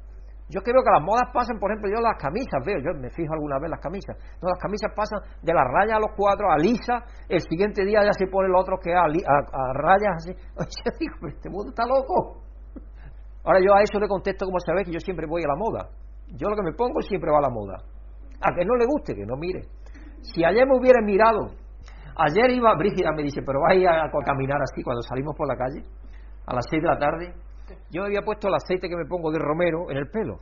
[0.48, 3.34] Yo creo que las modas pasan, por ejemplo, yo las camisas, veo, yo me fijo
[3.34, 4.14] alguna vez las camisas.
[4.40, 8.04] No, las camisas pasan de las rayas a los cuadros a lisa, el siguiente día
[8.04, 10.30] ya se pone los otros que a, a, rayas así.
[10.56, 12.46] Oye, digo, este mundo está loco.
[13.42, 15.90] Ahora yo a eso le contesto como sabéis que yo siempre voy a la moda.
[16.38, 17.78] Yo lo que me pongo siempre va a la moda.
[18.40, 19.62] A que no le guste, que no mire.
[20.22, 21.54] Si ayer me hubiera mirado
[22.18, 25.82] Ayer iba, Brígida me dice, pero vais a, caminar así cuando salimos por la calle,
[26.46, 27.34] a las 6 de la tarde.
[27.90, 30.38] Yo me había puesto el aceite que me pongo de romero en el pelo.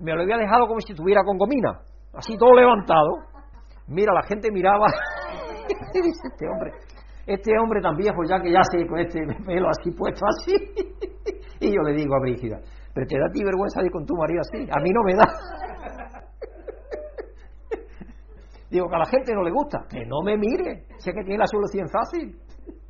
[0.00, 1.80] Me lo había dejado como si estuviera con gomina,
[2.14, 3.08] así todo levantado.
[3.88, 4.86] Mira, la gente miraba.
[5.94, 6.72] dice este hombre,
[7.26, 10.52] este hombre tan viejo ya que ya se con este pelo así puesto así.
[11.60, 12.60] y yo le digo a Brígida,
[12.92, 14.68] pero te da a ti vergüenza ir con tu marido así.
[14.70, 16.21] A mí no me da.
[18.72, 19.84] Digo que a la gente no le gusta.
[19.86, 20.86] Que no me mire.
[20.96, 22.34] Sé que tiene la solución fácil.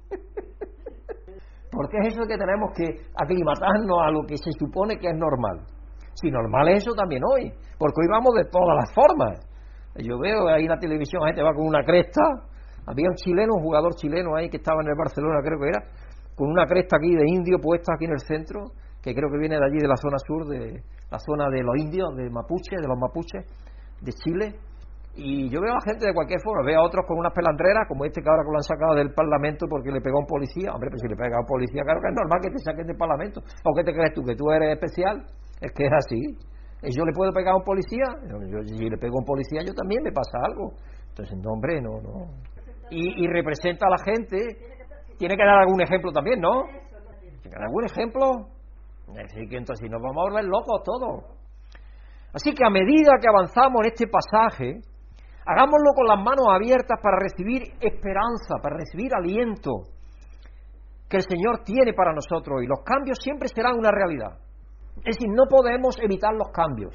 [1.73, 2.87] Porque es eso que tenemos que
[3.19, 5.67] aclimatarnos a lo que se supone que es normal.
[6.15, 7.51] Si normal es eso también hoy.
[7.79, 9.43] Porque hoy vamos de todas las formas.
[9.97, 12.23] Yo veo ahí en la televisión, la gente va con una cresta.
[12.87, 15.83] Había un chileno, un jugador chileno ahí que estaba en el Barcelona, creo que era,
[16.37, 19.57] con una cresta aquí de indio puesta aquí en el centro, que creo que viene
[19.57, 22.89] de allí de la zona sur, de la zona de los indios, de Mapuche, de
[22.89, 23.45] los mapuches,
[24.01, 24.59] de Chile
[25.15, 28.05] y yo veo a gente de cualquier forma, veo a otros con unas pelandreras, como
[28.05, 30.73] este que ahora lo han sacado del Parlamento porque le pegó a un policía.
[30.73, 32.87] Hombre, pues si le pega a un policía, claro que es normal que te saquen
[32.87, 33.41] del Parlamento.
[33.41, 34.25] ¿O qué te crees tú?
[34.25, 35.21] ¿Que tú eres especial?
[35.61, 36.21] Es que es así.
[36.97, 38.09] ¿Yo le puedo pegar a un policía?
[38.25, 40.73] Yo, si le pego a un policía, yo también me pasa algo.
[41.11, 42.33] Entonces, no, hombre, no, no.
[42.91, 44.37] Y, representa a la gente.
[45.19, 46.65] Tiene que dar algún ejemplo también, ¿no?
[47.21, 48.49] ¿Tiene que dar algún ejemplo?
[49.13, 51.25] Así que entonces nos vamos a volver locos todos.
[52.33, 54.81] Así que a medida que avanzamos en este pasaje,
[55.45, 59.91] Hagámoslo con las manos abiertas para recibir esperanza, para recibir aliento
[61.09, 64.39] que el Señor tiene para nosotros y los cambios siempre serán una realidad.
[65.05, 66.95] Es decir, no podemos evitar los cambios.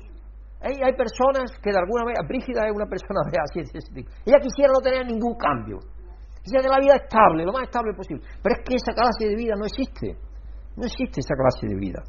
[0.61, 4.81] Hay, hay personas que de alguna manera, Brígida es una persona así, ella quisiera no
[4.81, 5.77] tener ningún cambio,
[6.41, 9.35] quisiera que la vida estable, lo más estable posible, pero es que esa clase de
[9.35, 10.17] vida no existe,
[10.75, 12.01] no existe esa clase de vida.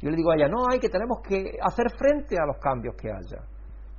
[0.00, 2.96] Yo le digo a ella, no, hay que tenemos que hacer frente a los cambios
[2.96, 3.44] que haya.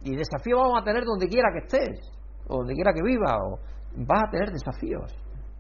[0.04, 2.00] Y desafíos vamos a tener donde quiera que estés,
[2.48, 3.60] o donde quiera que vivas, o
[4.06, 5.16] vas a tener desafíos.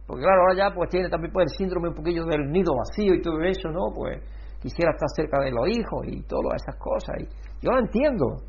[0.05, 3.13] Porque claro, ahora ya pues tiene también pues, el síndrome un poquillo del nido vacío
[3.13, 3.93] y todo eso, ¿no?
[3.95, 4.19] Pues
[4.59, 7.15] quisiera estar cerca de los hijos y todas esas cosas.
[7.19, 8.43] Y yo lo entiendo,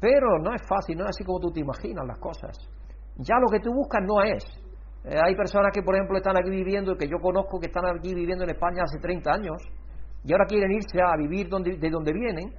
[0.00, 2.56] pero no es fácil, no es así como tú te imaginas las cosas.
[3.16, 4.44] Ya lo que tú buscas no es.
[5.04, 8.14] Eh, hay personas que, por ejemplo, están aquí viviendo, que yo conozco que están aquí
[8.14, 9.62] viviendo en España hace 30 años,
[10.24, 12.50] y ahora quieren irse a vivir donde, de donde vienen,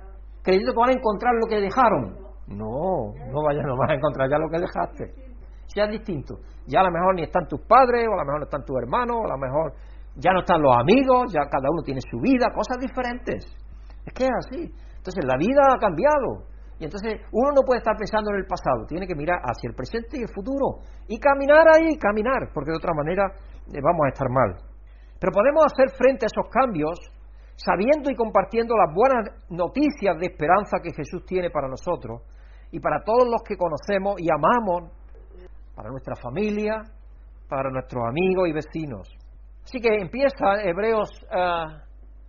[0.44, 2.25] creyendo que van a encontrar lo que dejaron.
[2.48, 5.26] No, no vayas, no a encontrar ya lo que dejaste.
[5.76, 6.40] Es distinto.
[6.68, 8.78] Ya a lo mejor ni están tus padres, o a lo mejor no están tus
[8.78, 9.74] hermanos, o a lo mejor
[10.16, 13.44] ya no están los amigos, ya cada uno tiene su vida, cosas diferentes.
[14.06, 14.72] Es que es así.
[14.96, 16.48] Entonces la vida ha cambiado.
[16.80, 19.76] Y entonces uno no puede estar pensando en el pasado, tiene que mirar hacia el
[19.76, 20.84] presente y el futuro.
[21.08, 23.32] Y caminar ahí, caminar, porque de otra manera
[23.72, 24.56] eh, vamos a estar mal.
[25.20, 27.00] Pero podemos hacer frente a esos cambios
[27.56, 32.22] sabiendo y compartiendo las buenas noticias de esperanza que Jesús tiene para nosotros
[32.76, 34.92] y para todos los que conocemos y amamos,
[35.74, 36.84] para nuestra familia,
[37.48, 39.08] para nuestros amigos y vecinos.
[39.64, 41.08] Así que empieza Hebreos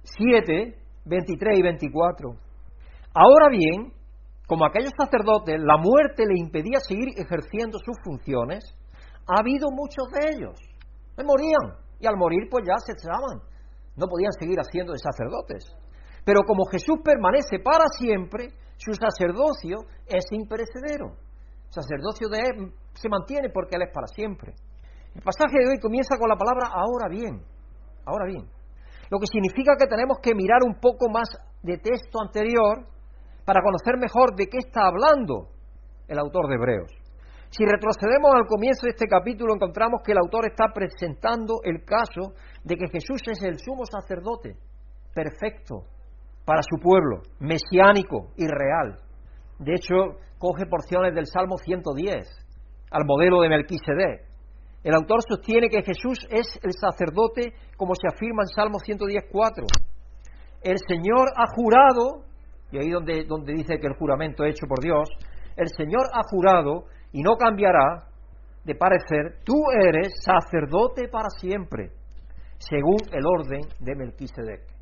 [0.05, 2.31] 7, ah, 23 y 24.
[3.13, 3.93] Ahora bien,
[4.47, 8.63] como aquellos sacerdotes la muerte le impedía seguir ejerciendo sus funciones,
[9.27, 10.55] ha habido muchos de ellos.
[11.17, 13.43] que morían y al morir pues ya se echaban.
[13.97, 15.65] No podían seguir haciendo de sacerdotes.
[16.25, 21.17] Pero como Jesús permanece para siempre, su sacerdocio es imperecedero.
[21.67, 24.55] El sacerdocio de él se mantiene porque Él es para siempre.
[25.15, 27.43] El pasaje de hoy comienza con la palabra ahora bien.
[28.05, 28.49] Ahora bien.
[29.11, 31.29] Lo que significa que tenemos que mirar un poco más
[31.63, 32.87] de texto anterior
[33.45, 35.49] para conocer mejor de qué está hablando
[36.09, 36.93] el autor de Hebreos.
[37.51, 42.35] Si retrocedemos al comienzo de este capítulo, encontramos que el autor está presentando el caso
[42.65, 44.57] de que Jesús es el sumo sacerdote
[45.15, 45.85] perfecto
[46.47, 48.97] para su pueblo, mesiánico y real.
[49.59, 52.27] De hecho, coge porciones del Salmo 110
[52.91, 54.25] al modelo de Melquisedec.
[54.85, 59.65] El autor sostiene que Jesús es el sacerdote, como se afirma en Salmo 110.4.
[60.63, 62.23] El Señor ha jurado,
[62.71, 65.09] y ahí donde, donde dice que el juramento es hecho por Dios,
[65.57, 68.07] el Señor ha jurado y no cambiará
[68.65, 71.91] de parecer, tú eres sacerdote para siempre,
[72.59, 74.76] según el orden de Melquisedec.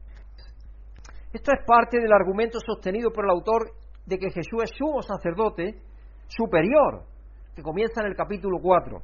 [1.34, 3.72] Esto es parte del argumento sostenido por el autor
[4.06, 5.82] de que Jesús es sumo sacerdote
[6.28, 7.02] superior,
[7.56, 8.98] que comienza en el capítulo 4.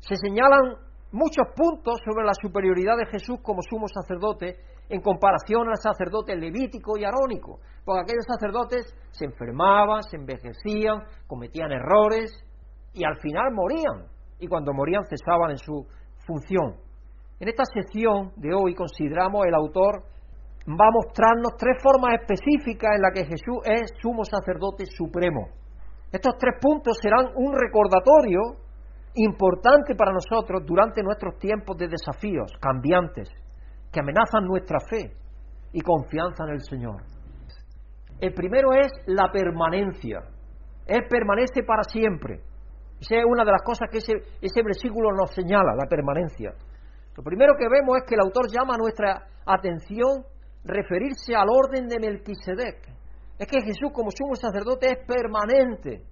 [0.00, 0.76] Se señalan
[1.12, 4.58] muchos puntos sobre la superioridad de Jesús como sumo sacerdote
[4.90, 11.72] en comparación al sacerdote levítico y arónico, porque aquellos sacerdotes se enfermaban, se envejecían, cometían
[11.72, 12.32] errores,
[12.92, 15.86] y al final morían, y cuando morían cesaban en su
[16.26, 16.76] función.
[17.40, 20.12] En esta sección de hoy consideramos el autor
[20.68, 25.48] va a mostrarnos tres formas específicas en las que Jesús es sumo sacerdote supremo.
[26.12, 28.40] Estos tres puntos serán un recordatorio
[29.14, 33.28] importante para nosotros durante nuestros tiempos de desafíos cambiantes
[33.90, 35.12] que amenazan nuestra fe
[35.72, 37.02] y confianza en el Señor.
[38.20, 40.20] El primero es la permanencia.
[40.86, 42.40] Él permanece para siempre.
[43.00, 46.52] Esa es una de las cosas que ese, ese versículo nos señala, la permanencia.
[47.16, 50.24] Lo primero que vemos es que el autor llama nuestra atención
[50.64, 52.88] referirse al orden de Melquisedec.
[53.38, 56.04] Es que Jesús como sumo sacerdote es permanente,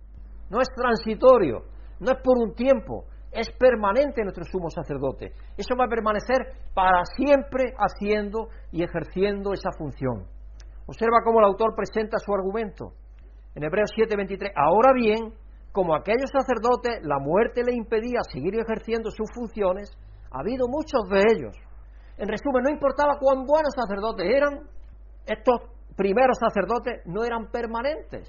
[0.48, 1.64] no es transitorio,
[2.00, 5.32] no es por un tiempo, es permanente nuestro sumo sacerdote.
[5.56, 6.38] Eso va a permanecer
[6.74, 10.26] para siempre haciendo y ejerciendo esa función.
[10.86, 12.92] Observa cómo el autor presenta su argumento.
[13.54, 15.32] En Hebreos 7:23, ahora bien,
[15.72, 19.90] como aquellos sacerdotes la muerte le impedía seguir ejerciendo sus funciones,
[20.32, 21.56] ha habido muchos de ellos.
[22.20, 24.60] En resumen, no importaba cuán buenos sacerdotes eran,
[25.24, 28.28] estos primeros sacerdotes no eran permanentes.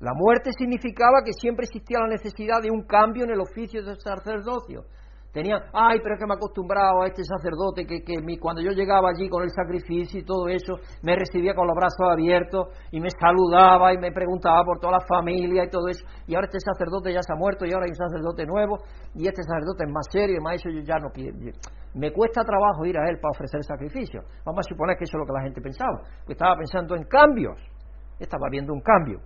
[0.00, 3.96] La muerte significaba que siempre existía la necesidad de un cambio en el oficio del
[3.98, 4.84] sacerdocio.
[5.32, 8.70] Tenían, ay, pero es que me he acostumbrado a este sacerdote que, que cuando yo
[8.72, 13.00] llegaba allí con el sacrificio y todo eso, me recibía con los brazos abiertos y
[13.00, 16.04] me saludaba y me preguntaba por toda la familia y todo eso.
[16.26, 18.76] Y ahora este sacerdote ya se ha muerto y ahora hay un sacerdote nuevo
[19.14, 21.38] y este sacerdote es más serio y más eso yo ya no quiero.
[21.94, 24.20] Me cuesta trabajo ir a él para ofrecer sacrificio.
[24.44, 25.96] Vamos a suponer que eso es lo que la gente pensaba.
[26.26, 27.56] Pues estaba pensando en cambios.
[28.18, 29.20] Estaba viendo un cambio.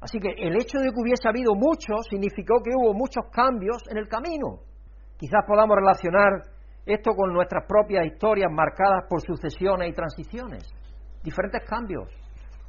[0.00, 3.98] Así que el hecho de que hubiese habido muchos significó que hubo muchos cambios en
[3.98, 4.69] el camino.
[5.20, 6.40] Quizás podamos relacionar
[6.86, 10.64] esto con nuestras propias historias marcadas por sucesiones y transiciones,
[11.22, 12.08] diferentes cambios.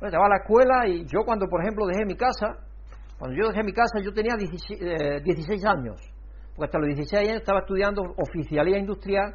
[0.02, 2.58] Bueno, te vas a la escuela y yo cuando, por ejemplo, dejé mi casa,
[3.18, 5.96] cuando yo dejé mi casa yo tenía 16, 16 eh, años,
[6.54, 9.34] porque hasta los 16 años estaba estudiando oficialía industrial,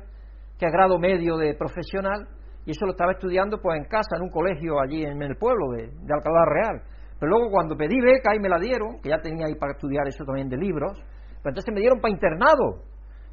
[0.59, 2.29] que es grado medio de profesional,
[2.67, 5.71] y eso lo estaba estudiando pues en casa, en un colegio allí en el pueblo
[5.71, 6.83] de, de Alcalá Real.
[7.19, 10.07] Pero luego cuando pedí beca y me la dieron, que ya tenía ahí para estudiar
[10.07, 12.83] eso también de libros, pues entonces me dieron para internado.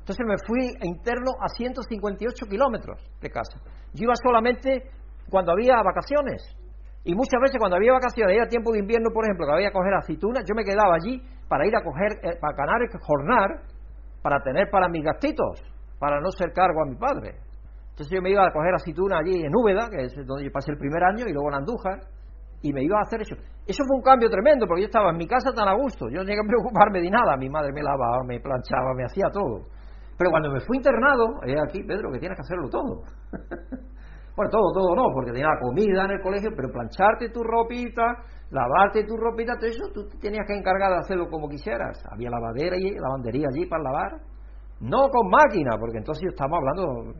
[0.04, 3.56] Entonces me fui interno a 158 kilómetros de casa.
[3.93, 4.91] Yo iba solamente
[5.30, 6.43] cuando había vacaciones.
[7.06, 9.74] Y muchas veces cuando había vacaciones, era tiempo de invierno, por ejemplo, que había que
[9.74, 13.64] coger aceitunas, yo me quedaba allí para ir a coger, eh, para ganar el jornar,
[14.22, 15.64] para tener para mis gastitos,
[15.99, 17.39] para no ser cargo a mi padre.
[17.91, 20.72] Entonces yo me iba a coger aceitunas allí en Úbeda, que es donde yo pasé
[20.72, 21.99] el primer año, y luego en Andújar,
[22.62, 23.36] y me iba a hacer eso.
[23.66, 26.20] Eso fue un cambio tremendo, porque yo estaba en mi casa tan a gusto, yo
[26.20, 29.64] no tenía que preocuparme de nada, mi madre me lavaba, me planchaba, me hacía todo.
[30.18, 31.26] Pero cuando me fui internado,
[31.68, 33.01] aquí, Pedro, que tienes que hacerlo todo.
[34.36, 39.05] bueno, todo, todo no, porque tenía comida en el colegio, pero plancharte tu ropita, lavarte
[39.05, 42.03] tu ropita, todo eso tú tenías que encargar de hacerlo como quisieras.
[42.11, 44.22] Había lavadera y lavandería allí para lavar.
[44.82, 47.14] No con máquina, porque entonces estamos hablando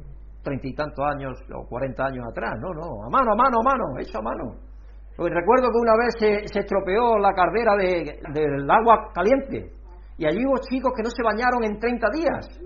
[0.43, 3.63] treinta y tantos años o cuarenta años atrás, no, no, a mano, a mano, a
[3.63, 4.73] mano, hecho a mano.
[5.17, 6.15] Recuerdo que una vez
[6.51, 9.71] se, estropeó la caldera del agua caliente
[10.17, 12.59] y allí hubo chicos que no se bañaron en 30 días.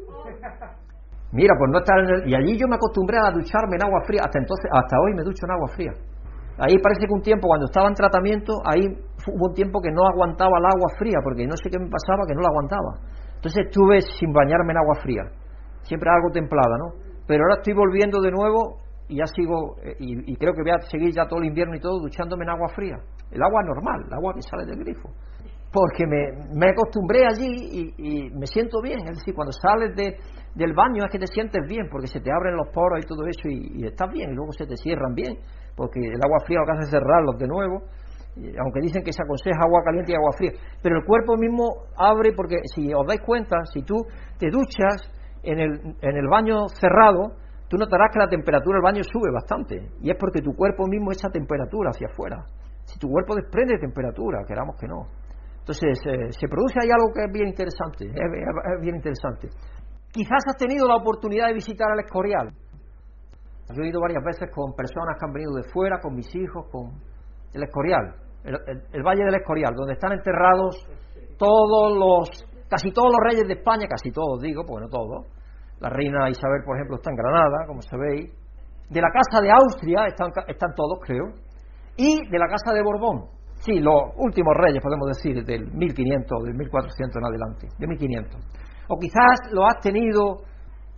[1.32, 2.30] Mira, pues no estar en el...
[2.30, 5.24] Y allí yo me acostumbré a ducharme en agua fría, hasta entonces, hasta hoy me
[5.24, 5.92] ducho en agua fría.
[6.58, 8.82] Ahí parece que un tiempo, cuando estaba en tratamiento, ahí
[9.28, 12.26] hubo un tiempo que no aguantaba el agua fría, porque no sé qué me pasaba,
[12.26, 12.98] que no la aguantaba.
[13.36, 15.24] Entonces estuve sin bañarme en agua fría,
[15.84, 16.98] siempre algo templada, ¿no?
[17.28, 20.82] Pero ahora estoy volviendo de nuevo y ya sigo, eh, y, creo que voy a
[20.90, 22.98] seguir ya todo el invierno y todo duchándome en agua fría.
[23.32, 25.10] El agua normal, el agua que sale del grifo.
[25.78, 28.98] Porque me, acostumbré allí y, me siento bien.
[29.02, 30.18] Es decir, cuando sales de,
[30.56, 33.28] del baño es que te sientes bien, porque se te abren los poros y todo
[33.28, 35.38] eso y, estás bien, y luego se te cierran bien,
[35.76, 37.84] porque el agua fría lo que hace es cerrarlos de nuevo
[38.62, 40.52] aunque dicen que se aconseja agua caliente y agua fría,
[40.84, 43.96] pero el cuerpo mismo abre porque si os dais cuenta, si tú
[44.38, 45.10] te duchas
[45.42, 45.72] en el,
[46.02, 47.34] en el baño cerrado,
[47.68, 49.90] tú notarás que la temperatura del baño sube bastante.
[50.02, 52.46] Y es porque tu cuerpo mismo echa temperatura hacia afuera.
[52.86, 55.08] Si tu cuerpo desprende temperatura, queramos que no.
[55.68, 58.08] Entonces, eh, se produce ahí algo que es bien interesante.
[58.08, 59.50] Es, bien interesante.
[60.10, 62.56] Quizás has tenido la oportunidad de visitar el Escorial.
[63.76, 66.72] Yo he ido varias veces con personas que han venido de fuera, con mis hijos,
[66.72, 66.96] con
[67.52, 68.16] el Escorial,
[68.46, 70.88] el Valle del Escorial, donde están enterrados
[71.38, 72.30] todos los,
[72.70, 75.28] casi todos los reyes de España, casi todos digo, porque no todos,
[75.82, 78.32] la reina Isabel, por ejemplo, está en Granada, como sabéis.
[78.90, 81.36] De la Casa de Austria están, están todos, creo.
[81.98, 83.37] Y de la Casa de Borbón.
[83.60, 88.42] Sí, los últimos reyes, podemos decir, del 1500, del 1400 en adelante, de 1500.
[88.90, 90.44] O quizás lo has tenido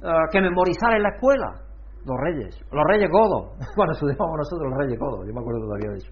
[0.03, 1.70] eh, que memorizar en la escuela,
[2.05, 5.91] los reyes, los reyes godos, cuando estudiábamos nosotros los reyes godos, yo me acuerdo todavía
[5.91, 6.12] de eso.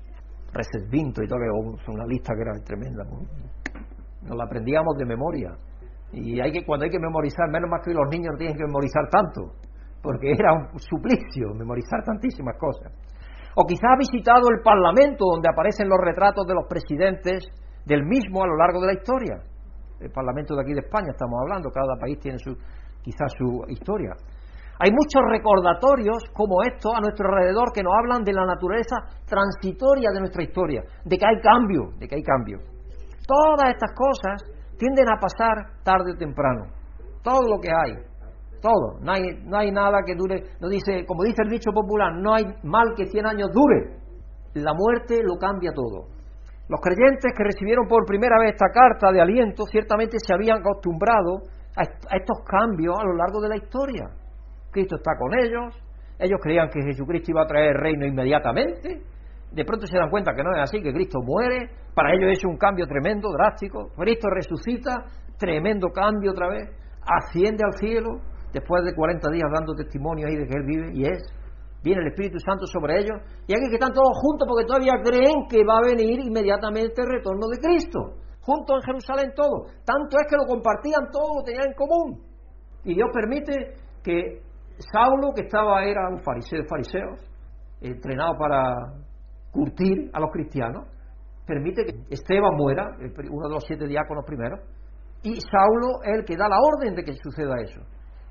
[0.90, 1.38] Vinto y todo,
[1.88, 3.04] una lista que era tremenda.
[4.24, 5.52] Nos la aprendíamos de memoria.
[6.12, 8.66] Y hay que, cuando hay que memorizar, menos más que los niños no tienen que
[8.66, 9.54] memorizar tanto,
[10.02, 12.92] porque era un suplicio memorizar tantísimas cosas.
[13.60, 17.50] O quizá ha visitado el Parlamento, donde aparecen los retratos de los presidentes
[17.86, 19.42] del mismo a lo largo de la historia.
[20.00, 22.54] El Parlamento de aquí de España estamos hablando, cada país tiene su,
[23.02, 24.14] quizás su historia.
[24.78, 30.12] Hay muchos recordatorios como estos a nuestro alrededor que nos hablan de la naturaleza transitoria
[30.14, 32.60] de nuestra historia, de que hay cambio, de que hay cambio.
[33.26, 36.70] Todas estas cosas tienden a pasar tarde o temprano.
[37.24, 38.06] Todo lo que hay,
[38.62, 39.00] todo.
[39.02, 42.34] No hay, no hay nada que dure, no dice, como dice el dicho popular, no
[42.34, 43.98] hay mal que 100 años dure.
[44.54, 46.08] La muerte lo cambia todo.
[46.70, 51.44] Los creyentes que recibieron por primera vez esta carta de aliento ciertamente se habían acostumbrado
[51.78, 51.84] a
[52.16, 54.10] estos cambios a lo largo de la historia.
[54.72, 55.76] Cristo está con ellos,
[56.20, 59.02] ellos creían que Jesucristo iba a traer el reino inmediatamente,
[59.52, 62.44] de pronto se dan cuenta que no es así, que Cristo muere, para ellos es
[62.44, 65.06] un cambio tremendo, drástico, Cristo resucita,
[65.38, 66.70] tremendo cambio otra vez,
[67.02, 68.20] asciende al cielo,
[68.54, 71.24] después de 40 días dando testimonio ahí de que Él vive, y es,
[71.84, 73.18] viene el Espíritu Santo sobre ellos,
[73.48, 77.08] y aquí que están todos juntos porque todavía creen que va a venir inmediatamente el
[77.08, 78.00] retorno de Cristo,
[78.42, 82.22] juntos en Jerusalén todos, tanto es que lo compartían todos, lo tenían en común,
[82.84, 84.42] y Dios permite que
[84.92, 87.20] Saulo, que estaba, era un fariseo de fariseos,
[87.82, 88.74] entrenado para
[89.52, 90.88] curtir a los cristianos,
[91.46, 94.60] permite que Esteban muera, uno de los siete diáconos primeros,
[95.24, 97.82] y Saulo es el que da la orden de que suceda eso.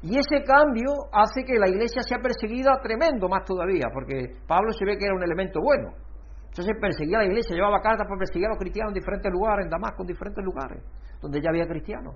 [0.07, 4.85] Y ese cambio hace que la iglesia sea perseguida tremendo más todavía, porque Pablo se
[4.85, 5.91] ve que era un elemento bueno.
[6.47, 9.71] Entonces perseguía la iglesia, llevaba cartas para perseguir a los cristianos en diferentes lugares, en
[9.71, 10.79] Damasco, en diferentes lugares,
[11.21, 12.15] donde ya había cristianos.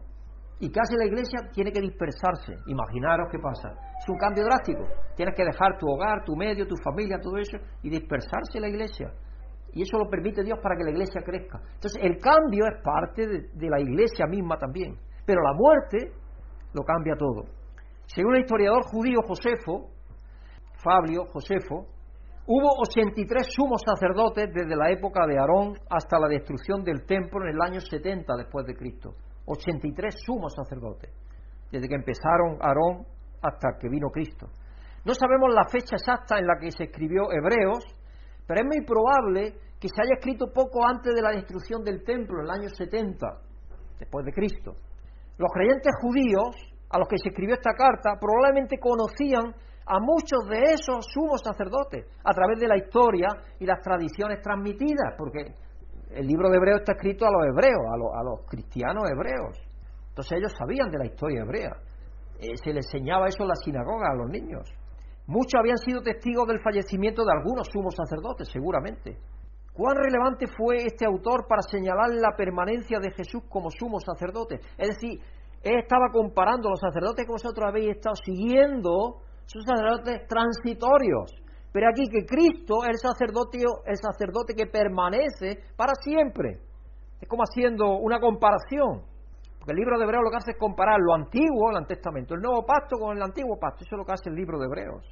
[0.61, 1.51] ¿Y hace la iglesia?
[1.53, 2.55] Tiene que dispersarse.
[2.69, 3.75] Imaginaros qué pasa.
[3.99, 4.87] Es un cambio drástico.
[5.17, 9.11] Tienes que dejar tu hogar, tu medio, tu familia, todo eso, y dispersarse la iglesia.
[9.73, 11.59] Y eso lo permite Dios para que la iglesia crezca.
[11.75, 14.97] Entonces, el cambio es parte de, la iglesia misma también.
[15.27, 16.13] Pero la muerte
[16.73, 17.60] lo cambia todo.
[18.15, 19.91] Según el historiador judío Josefo,
[20.83, 21.87] Fabio Josefo,
[22.45, 27.55] hubo 83 sumos sacerdotes desde la época de Aarón hasta la destrucción del templo en
[27.55, 29.15] el año 70 después de Cristo.
[29.47, 31.11] 83 sumos sacerdotes,
[31.71, 33.07] desde que empezaron Aarón
[33.43, 34.49] hasta que vino Cristo.
[35.05, 37.85] No sabemos la fecha exacta en la que se escribió Hebreos,
[38.45, 42.41] pero es muy probable que se haya escrito poco antes de la destrucción del templo,
[42.41, 43.27] en el año 70,
[44.01, 44.75] después de Cristo.
[45.39, 49.55] Los creyentes judíos a los que se escribió esta carta probablemente conocían
[49.87, 53.29] a muchos de esos sumos sacerdotes a través de la historia
[53.59, 55.55] y las tradiciones transmitidas, porque
[56.11, 59.59] el libro de Hebreos está escrito a los hebreos, a los, cristianos hebreos.
[60.09, 61.73] Entonces ellos sabían de la historia hebrea.
[62.39, 64.69] Eh, se les enseñaba eso en la sinagoga a los niños.
[65.27, 69.19] Muchos habían sido testigos del fallecimiento de algunos sumos sacerdotes, seguramente.
[69.73, 74.61] ¿Cuán relevante fue este autor para señalar la permanencia de Jesús como sumo sacerdote?
[74.77, 75.21] Es decir,
[75.63, 81.33] él estaba comparando los sacerdotes que vosotros habéis estado siguiendo, son sacerdotes transitorios.
[81.73, 86.61] Pero aquí que Cristo es el sacerdote, el sacerdote que permanece para siempre.
[87.21, 89.03] Es como haciendo una comparación.
[89.59, 92.35] Porque el libro de Hebreos lo que hace es comparar lo antiguo, el Antiguo Testamento,
[92.35, 93.85] el Nuevo Pacto con el Antiguo Pacto.
[93.85, 95.05] Eso es lo que hace el libro de Hebreos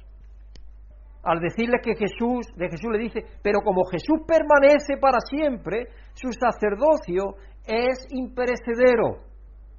[1.23, 6.31] al decirles que Jesús, de Jesús le dice, pero como Jesús permanece para siempre, su
[6.31, 7.35] sacerdocio
[7.65, 9.28] es imperecedero.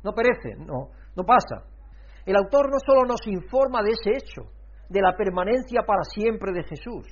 [0.02, 1.66] No perece, no, no pasa.
[2.24, 4.50] El autor no solo nos informa de ese hecho,
[4.88, 7.06] de la permanencia para siempre de Jesús,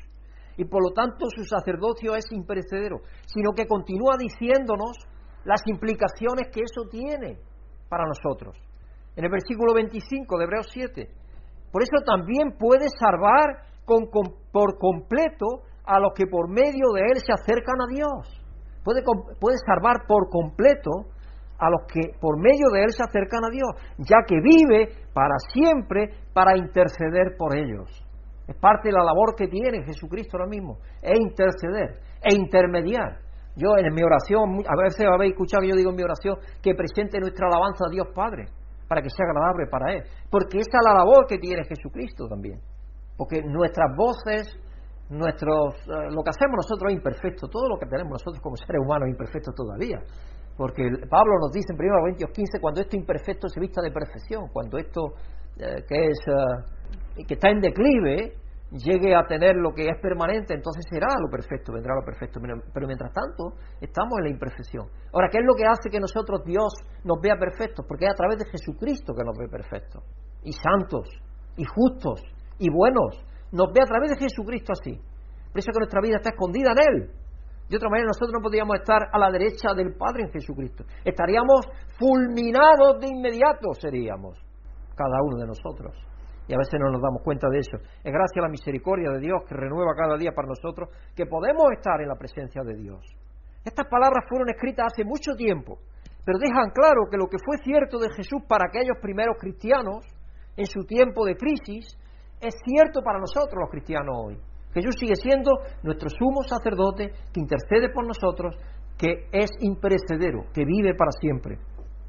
[0.56, 4.98] y por lo tanto su sacerdocio es imperecedero, sino que continúa diciéndonos
[5.44, 7.38] las implicaciones que eso tiene
[7.88, 8.56] para nosotros.
[9.14, 11.08] En el versículo 25 de Hebreos 7,
[11.72, 13.64] por eso también puede salvar
[14.52, 18.44] por completo a los que por medio de Él se acercan a Dios.
[18.84, 19.02] Puede,
[19.40, 21.08] puede salvar por completo
[21.58, 25.34] a los que por medio de Él se acercan a Dios, ya que vive para
[25.52, 27.90] siempre para interceder por ellos.
[28.46, 33.18] Es parte de la labor que tiene Jesucristo ahora mismo, es interceder, e intermediar.
[33.56, 37.18] Yo en mi oración, a veces habéis escuchado yo digo en mi oración que presente
[37.18, 38.46] nuestra alabanza a Dios Padre,
[38.88, 42.60] para que sea agradable para Él, porque esa es la labor que tiene Jesucristo también.
[43.16, 44.46] Porque nuestras voces,
[45.10, 48.80] nuestros, eh, lo que hacemos nosotros es imperfecto, todo lo que tenemos nosotros como seres
[48.80, 49.98] humanos es imperfecto todavía.
[50.58, 54.48] Porque Pablo nos dice en 1 Corintios 15, cuando esto imperfecto se vista de perfección,
[54.52, 55.14] cuando esto
[55.56, 58.34] eh, que es eh, que está en declive
[58.72, 62.40] llegue a tener lo que es permanente, entonces será lo perfecto, vendrá lo perfecto.
[62.74, 64.86] Pero mientras tanto, estamos en la imperfección.
[65.12, 67.86] Ahora, ¿qué es lo que hace que nosotros Dios nos vea perfectos?
[67.86, 70.02] Porque es a través de Jesucristo que nos ve perfectos,
[70.42, 71.08] y santos,
[71.56, 72.20] y justos,
[72.58, 73.24] y buenos.
[73.52, 75.00] Nos ve a través de Jesucristo así.
[75.48, 77.10] Por eso que nuestra vida está escondida en Él.
[77.68, 80.84] De otra manera, nosotros no podríamos estar a la derecha del Padre en Jesucristo.
[81.04, 84.38] Estaríamos fulminados de inmediato, seríamos,
[84.96, 85.94] cada uno de nosotros.
[86.48, 87.76] Y a veces no nos damos cuenta de eso.
[87.76, 91.70] Es gracias a la misericordia de Dios que renueva cada día para nosotros que podemos
[91.76, 93.04] estar en la presencia de Dios.
[93.62, 95.78] Estas palabras fueron escritas hace mucho tiempo,
[96.24, 100.06] pero dejan claro que lo que fue cierto de Jesús para aquellos primeros cristianos
[100.56, 101.98] en su tiempo de crisis
[102.40, 104.40] es cierto para nosotros los cristianos hoy.
[104.74, 105.50] Jesús sigue siendo
[105.82, 108.56] nuestro sumo sacerdote que intercede por nosotros,
[108.96, 111.58] que es imperecedero, que vive para siempre.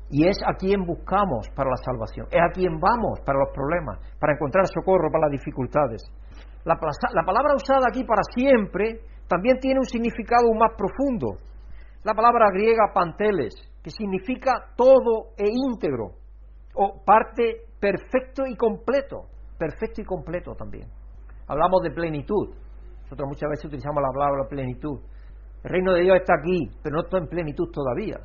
[0.10, 4.00] Y es a quien buscamos para la salvación, es a quien vamos para los problemas,
[4.20, 6.02] para encontrar socorro para las dificultades.
[6.66, 6.78] La,
[7.14, 11.38] la palabra usada aquí para siempre también tiene un significado más profundo.
[12.04, 13.54] La palabra griega panteles,
[13.84, 16.16] que significa todo e íntegro,
[16.74, 19.30] o parte perfecto y completo
[19.60, 20.88] perfecto y completo también.
[21.50, 22.54] Hablamos de plenitud.
[23.04, 25.02] Nosotros muchas veces utilizamos la palabra plenitud.
[25.64, 28.18] El reino de Dios está aquí, pero no está en plenitud todavía.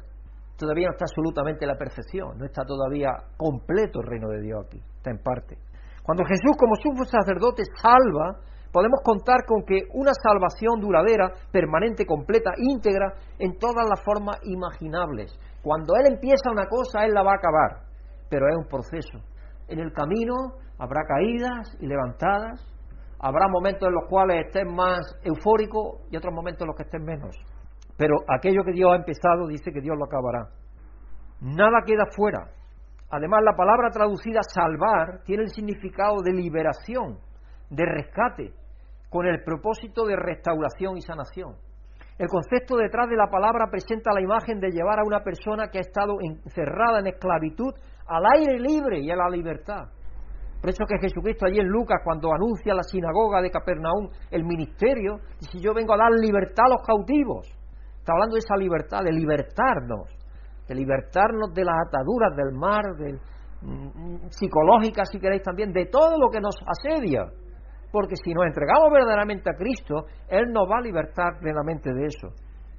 [0.59, 4.79] Todavía no está absolutamente la perfección, no está todavía completo el reino de Dios aquí,
[4.97, 5.59] está en parte.
[6.05, 8.39] Cuando Jesús como sumo sacerdote salva,
[8.70, 15.33] podemos contar con que una salvación duradera, permanente, completa, íntegra, en todas las formas imaginables.
[15.62, 17.89] Cuando Él empieza una cosa, Él la va a acabar,
[18.29, 19.18] pero es un proceso.
[19.66, 20.35] En el camino
[20.79, 22.74] habrá caídas y levantadas,
[23.25, 27.01] habrá momentos en los cuales estés más eufórico y otros momentos en los que estés
[27.01, 27.35] menos.
[27.97, 30.51] Pero aquello que Dios ha empezado dice que Dios lo acabará.
[31.41, 32.51] Nada queda fuera.
[33.11, 37.18] Además, la palabra traducida salvar tiene el significado de liberación,
[37.70, 38.53] de rescate,
[39.09, 41.55] con el propósito de restauración y sanación.
[42.18, 45.79] El concepto detrás de la palabra presenta la imagen de llevar a una persona que
[45.79, 47.72] ha estado encerrada en esclavitud
[48.07, 49.89] al aire libre y a la libertad.
[50.65, 55.21] Por eso que Jesucristo allí en Lucas, cuando anuncia la sinagoga de Capernaum el ministerio,
[55.39, 57.47] dice yo vengo a dar libertad a los cautivos.
[57.99, 60.09] Está hablando de esa libertad, de libertarnos,
[60.67, 63.12] de libertarnos de las ataduras del mar, de,
[63.61, 67.27] mm, psicológicas si queréis también, de todo lo que nos asedia.
[67.93, 72.29] Porque si nos entregamos verdaderamente a Cristo, Él nos va a libertar plenamente de eso,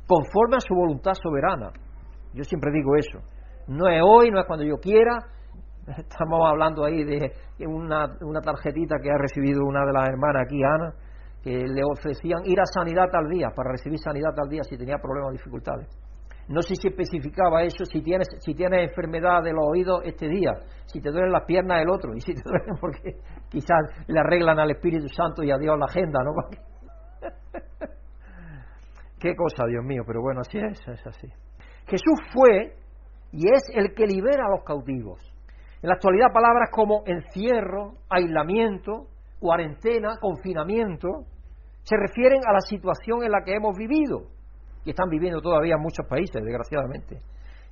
[0.08, 1.70] conforme a su voluntad soberana.
[2.34, 3.20] Yo siempre digo eso.
[3.68, 5.20] No es hoy, no es cuando yo quiera,
[5.98, 7.32] Estamos hablando ahí de
[7.68, 10.94] una, una tarjetita que ha recibido una de las hermanas aquí, Ana,
[11.44, 14.98] que le ofrecían ir a sanidad tal día, para recibir sanidad tal día si tenía
[14.98, 15.88] problemas o dificultades.
[16.48, 20.54] No sé si especificaba eso, si tienes, si tienes enfermedad de los oídos este día,
[20.86, 23.18] si te duelen las piernas el otro, y si te duelen porque
[23.50, 26.34] quizás le arreglan al Espíritu Santo y a Dios la agenda, ¿no?
[29.20, 31.28] Qué cosa, Dios mío, pero bueno, así es, es así.
[31.88, 32.76] Jesús fue
[33.32, 35.35] y es el que libera a los cautivos.
[35.86, 39.06] En la actualidad palabras como encierro, aislamiento,
[39.40, 41.26] cuarentena, confinamiento,
[41.84, 44.24] se refieren a la situación en la que hemos vivido
[44.84, 47.22] y están viviendo todavía muchos países, desgraciadamente,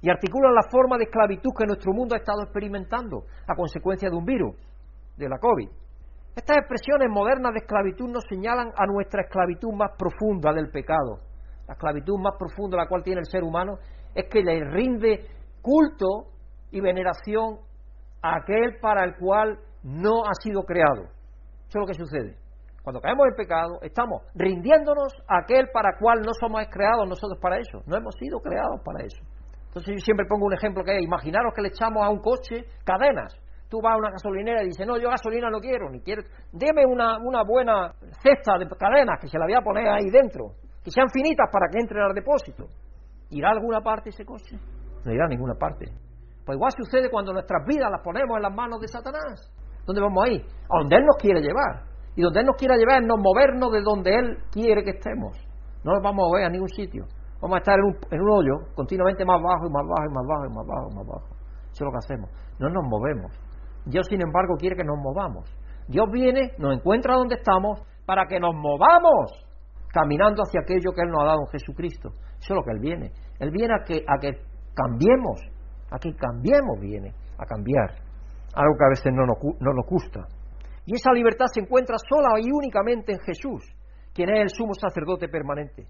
[0.03, 4.16] y articulan la forma de esclavitud que nuestro mundo ha estado experimentando a consecuencia de
[4.16, 4.57] un virus,
[5.18, 5.70] de la COVID.
[6.36, 11.18] Estas expresiones modernas de esclavitud nos señalan a nuestra esclavitud más profunda del pecado.
[11.68, 13.80] La esclavitud más profunda la cual tiene el ser humano
[14.14, 15.26] es que le rinde
[15.64, 16.28] culto
[16.70, 17.72] y veneración
[18.24, 21.03] aquel para el cual no ha sido creado.
[21.67, 22.38] Eso es lo que sucede.
[22.84, 27.39] Cuando caemos en pecado, estamos rindiéndonos a aquel para el cual no somos creados nosotros
[27.41, 27.82] para eso.
[27.86, 29.24] No hemos sido creados para eso.
[29.67, 32.65] Entonces yo siempre pongo un ejemplo que es, imaginaros que le echamos a un coche
[32.84, 33.34] cadenas.
[33.69, 36.21] Tú vas a una gasolinera y dices, no, yo gasolina no quiero, ni quiero.
[36.51, 40.53] Deme una, una buena cesta de cadenas que se la voy a poner ahí dentro,
[40.84, 42.67] que sean finitas para que entren al depósito.
[43.32, 44.57] ¿Irá a alguna parte ese coche?
[45.03, 45.86] No irá a ninguna parte.
[46.46, 49.52] Pues igual sucede cuando nuestras vidas las ponemos en las manos de Satanás.
[49.86, 50.41] ¿Dónde vamos a ir?
[50.41, 51.84] A donde Él nos quiere llevar.
[52.16, 55.38] Y donde Él nos quiera llevar es nos movernos de donde Él quiere que estemos.
[55.84, 57.06] No nos vamos a mover a ningún sitio.
[57.41, 60.14] Vamos a estar en un, en un hoyo continuamente más bajo y más bajo y
[60.14, 61.28] más bajo y más bajo y más bajo.
[61.72, 62.30] Eso es lo que hacemos.
[62.60, 63.32] No nos movemos.
[63.86, 65.50] Dios, sin embargo, quiere que nos movamos.
[65.88, 69.32] Dios viene, nos encuentra donde estamos para que nos movamos
[69.91, 72.10] caminando hacia aquello que Él nos ha dado en Jesucristo.
[72.39, 73.12] Eso es lo que Él viene.
[73.39, 74.39] Él viene a que, a que
[74.74, 75.41] cambiemos,
[75.94, 77.94] a que cambiemos viene, a cambiar.
[78.56, 80.26] Algo que a veces no nos, no nos gusta.
[80.86, 83.64] Y esa libertad se encuentra sola y únicamente en Jesús,
[84.14, 85.86] quien es el sumo sacerdote permanente.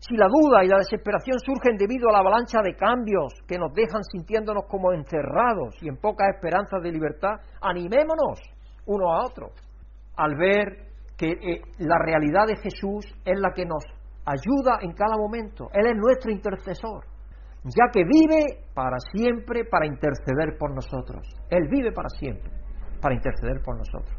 [0.00, 3.72] Si la duda y la desesperación surgen debido a la avalancha de cambios que nos
[3.74, 8.38] dejan sintiéndonos como encerrados y en pocas esperanzas de libertad, animémonos
[8.86, 9.50] uno a otro
[10.16, 13.84] al ver que eh, la realidad de Jesús es la que nos
[14.24, 15.68] ayuda en cada momento.
[15.72, 17.04] Él es nuestro intercesor,
[17.64, 21.26] ya que vive para siempre para interceder por nosotros.
[21.50, 22.50] Él vive para siempre
[23.00, 24.16] para interceder por nosotros.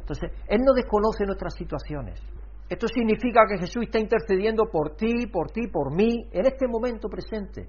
[0.00, 2.20] Entonces, Él no desconoce nuestras situaciones.
[2.68, 7.08] Esto significa que Jesús está intercediendo por ti, por ti, por mí, en este momento
[7.08, 7.68] presente.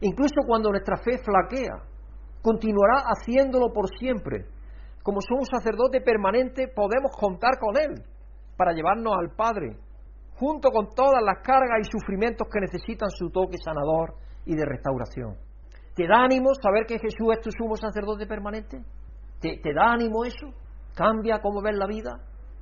[0.00, 1.82] Incluso cuando nuestra fe flaquea,
[2.42, 4.46] continuará haciéndolo por siempre.
[5.02, 8.02] Como somos sacerdote permanente, podemos contar con Él
[8.56, 9.76] para llevarnos al Padre,
[10.36, 14.14] junto con todas las cargas y sufrimientos que necesitan su toque sanador
[14.44, 15.36] y de restauración.
[15.94, 18.82] ¿Te da ánimo saber que Jesús es tu sumo sacerdote permanente?
[19.40, 20.48] ¿Te, da ánimo eso?
[20.94, 22.12] ¿Cambia cómo ves la vida?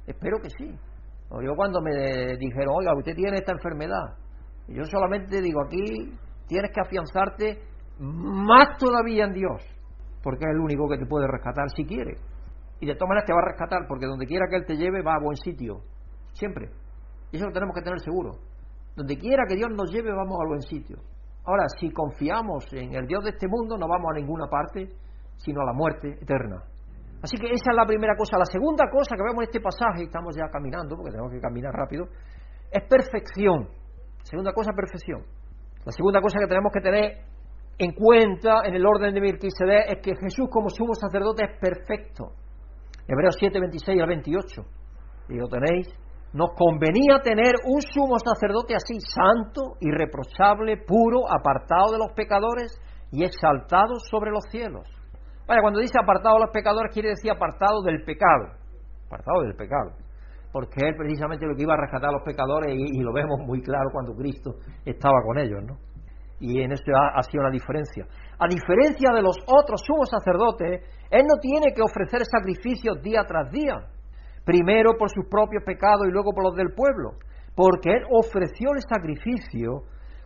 [0.07, 0.75] Espero que sí.
[1.31, 4.17] Yo cuando me dijeron, oiga, usted tiene esta enfermedad,
[4.67, 6.13] yo solamente digo, aquí
[6.49, 7.63] tienes que afianzarte
[8.01, 9.63] más todavía en Dios,
[10.23, 12.17] porque es el único que te puede rescatar si quiere.
[12.81, 15.03] Y de todas maneras te va a rescatar, porque donde quiera que Él te lleve
[15.03, 15.83] va a buen sitio,
[16.33, 16.71] siempre.
[17.31, 18.39] Y eso lo tenemos que tener seguro.
[18.97, 20.97] Donde quiera que Dios nos lleve, vamos a buen sitio.
[21.51, 24.87] Ahora, si confiamos en el Dios de este mundo, no vamos a ninguna parte,
[25.37, 26.63] sino a la muerte eterna.
[27.23, 28.39] Así que esa es la primera cosa.
[28.39, 31.41] La segunda cosa que vemos en este pasaje, y estamos ya caminando, porque tenemos que
[31.41, 32.07] caminar rápido,
[32.71, 33.69] es perfección.
[34.23, 35.23] Segunda cosa, perfección.
[35.85, 37.19] La segunda cosa que tenemos que tener
[37.79, 42.31] en cuenta en el orden de Melquisedec es que Jesús como sumo sacerdote es perfecto.
[43.09, 44.63] Hebreos 7, 26 al 28.
[45.31, 45.89] Y lo tenéis.
[46.33, 53.25] Nos convenía tener un sumo sacerdote así, santo, irreprochable, puro, apartado de los pecadores y
[53.25, 54.87] exaltado sobre los cielos
[55.51, 58.55] Vaya, cuando dice apartado de los pecadores, quiere decir apartado del pecado.
[59.09, 59.91] Apartado del pecado.
[60.53, 63.61] Porque él precisamente lo que iba a rescatar a los pecadores, y, lo vemos muy
[63.61, 64.55] claro cuando Cristo
[64.85, 65.75] estaba con ellos, ¿no?
[66.39, 68.07] Y en eso ha, ha sido la diferencia.
[68.39, 73.51] A diferencia de los otros sumos sacerdotes, él no tiene que ofrecer sacrificios día tras
[73.51, 73.75] día.
[74.51, 77.13] Primero por sus propios pecados y luego por los del pueblo.
[77.55, 79.85] Porque él ofreció el sacrificio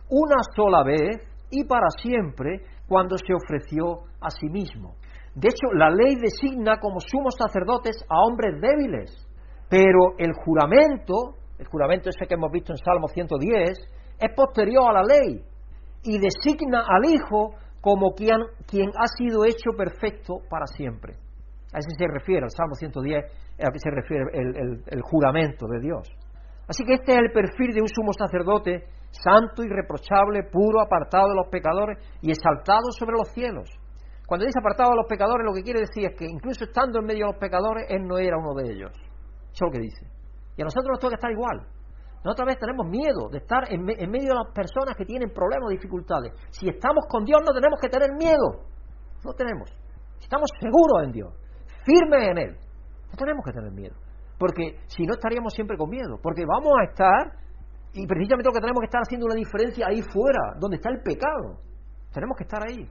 [0.09, 1.21] una sola vez
[1.51, 4.95] y para siempre cuando se ofreció a sí mismo.
[5.35, 9.27] De hecho, la ley designa como sumos sacerdotes a hombres débiles,
[9.69, 13.77] pero el juramento, el juramento ese que hemos visto en Salmo 110,
[14.17, 15.43] es posterior a la ley
[16.01, 21.13] y designa al Hijo como quien, quien ha sido hecho perfecto para siempre.
[21.71, 25.79] A ese se refiere, el Salmo 110 es a que se refiere el, juramento de
[25.79, 26.07] Dios.
[26.67, 31.35] Así que este es el perfil de un sumo sacerdote santo, irreprochable, puro, apartado de
[31.35, 33.69] los pecadores y exaltado sobre los cielos.
[34.27, 37.05] Cuando dice apartado de los pecadores, lo que quiere decir es que incluso estando en
[37.05, 38.91] medio de los pecadores, él no era uno de ellos.
[38.91, 40.03] Eso es lo que dice.
[40.57, 41.61] Y a nosotros nos toca estar igual.
[42.25, 45.69] Nosotros a veces tenemos miedo de estar en, medio de las personas que tienen problemas
[45.69, 46.33] dificultades.
[46.49, 48.65] Si estamos con Dios no tenemos que tener miedo.
[49.23, 49.69] No tenemos.
[50.19, 51.33] Estamos seguros en Dios,
[51.85, 52.57] firmes en Él,
[53.15, 53.95] tenemos que tener miedo.
[54.37, 56.19] Porque si no estaríamos siempre con miedo.
[56.21, 57.39] Porque vamos a estar,
[57.93, 61.01] y precisamente lo que tenemos que estar haciendo una diferencia ahí fuera, donde está el
[61.01, 61.59] pecado.
[62.11, 62.87] Tenemos que estar ahí.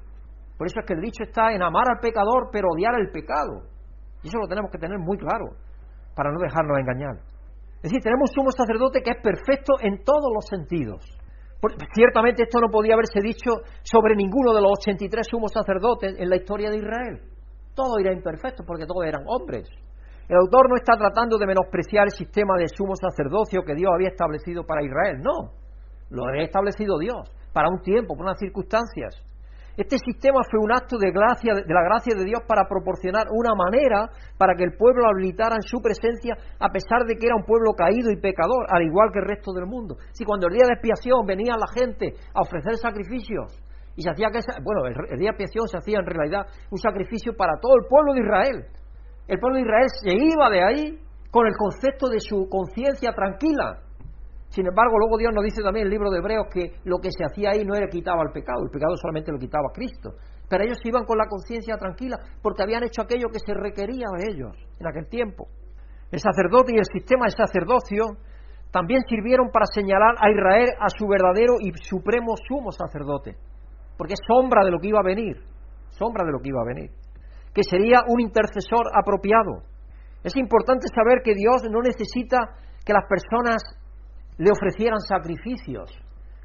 [0.56, 3.66] Por eso es que el dicho está en amar al pecador, pero odiar el pecado.
[4.22, 5.56] Y eso lo tenemos que tener muy claro,
[6.14, 7.16] para no dejarnos engañar.
[7.82, 11.04] Es decir, tenemos un sumo sacerdote que es perfecto en todos los sentidos.
[11.92, 16.36] ciertamente esto no podía haberse dicho sobre ninguno de los 83 sumos sacerdotes en la
[16.36, 17.20] historia de Israel.
[17.74, 19.68] Todos eran imperfectos porque todos eran hombres.
[20.26, 24.08] El autor no está tratando de menospreciar el sistema de sumo sacerdocio que Dios había
[24.08, 25.52] establecido para Israel, no.
[26.08, 29.20] Lo había establecido Dios, para un tiempo, por unas circunstancias.
[29.76, 33.52] Este sistema fue un acto de, gracia, de la gracia de Dios para proporcionar una
[33.58, 34.08] manera
[34.38, 37.74] para que el pueblo habilitara en su presencia, a pesar de que era un pueblo
[37.74, 39.96] caído y pecador, al igual que el resto del mundo.
[40.12, 43.60] Si cuando el día de expiación venía la gente a ofrecer sacrificios,
[43.96, 46.78] y se hacía que, bueno, el, el día de expiación se hacía en realidad un
[46.78, 48.83] sacrificio para todo el pueblo de Israel.
[49.26, 50.98] El pueblo de Israel se iba de ahí
[51.30, 53.84] con el concepto de su conciencia tranquila,
[54.54, 57.10] sin embargo, luego Dios nos dice también en el libro de Hebreos que lo que
[57.10, 60.14] se hacía ahí no era quitaba el pecado, el pecado solamente lo quitaba Cristo.
[60.48, 64.30] Pero ellos iban con la conciencia tranquila porque habían hecho aquello que se requería de
[64.30, 65.48] ellos en aquel tiempo.
[66.12, 68.14] El sacerdote y el sistema de sacerdocio
[68.70, 73.34] también sirvieron para señalar a Israel a su verdadero y supremo sumo sacerdote,
[73.98, 75.42] porque es sombra de lo que iba a venir,
[75.90, 76.90] sombra de lo que iba a venir,
[77.54, 79.62] que sería un intercesor apropiado.
[80.22, 82.40] Es importante saber que Dios no necesita
[82.84, 83.62] que las personas
[84.36, 85.90] le ofrecieran sacrificios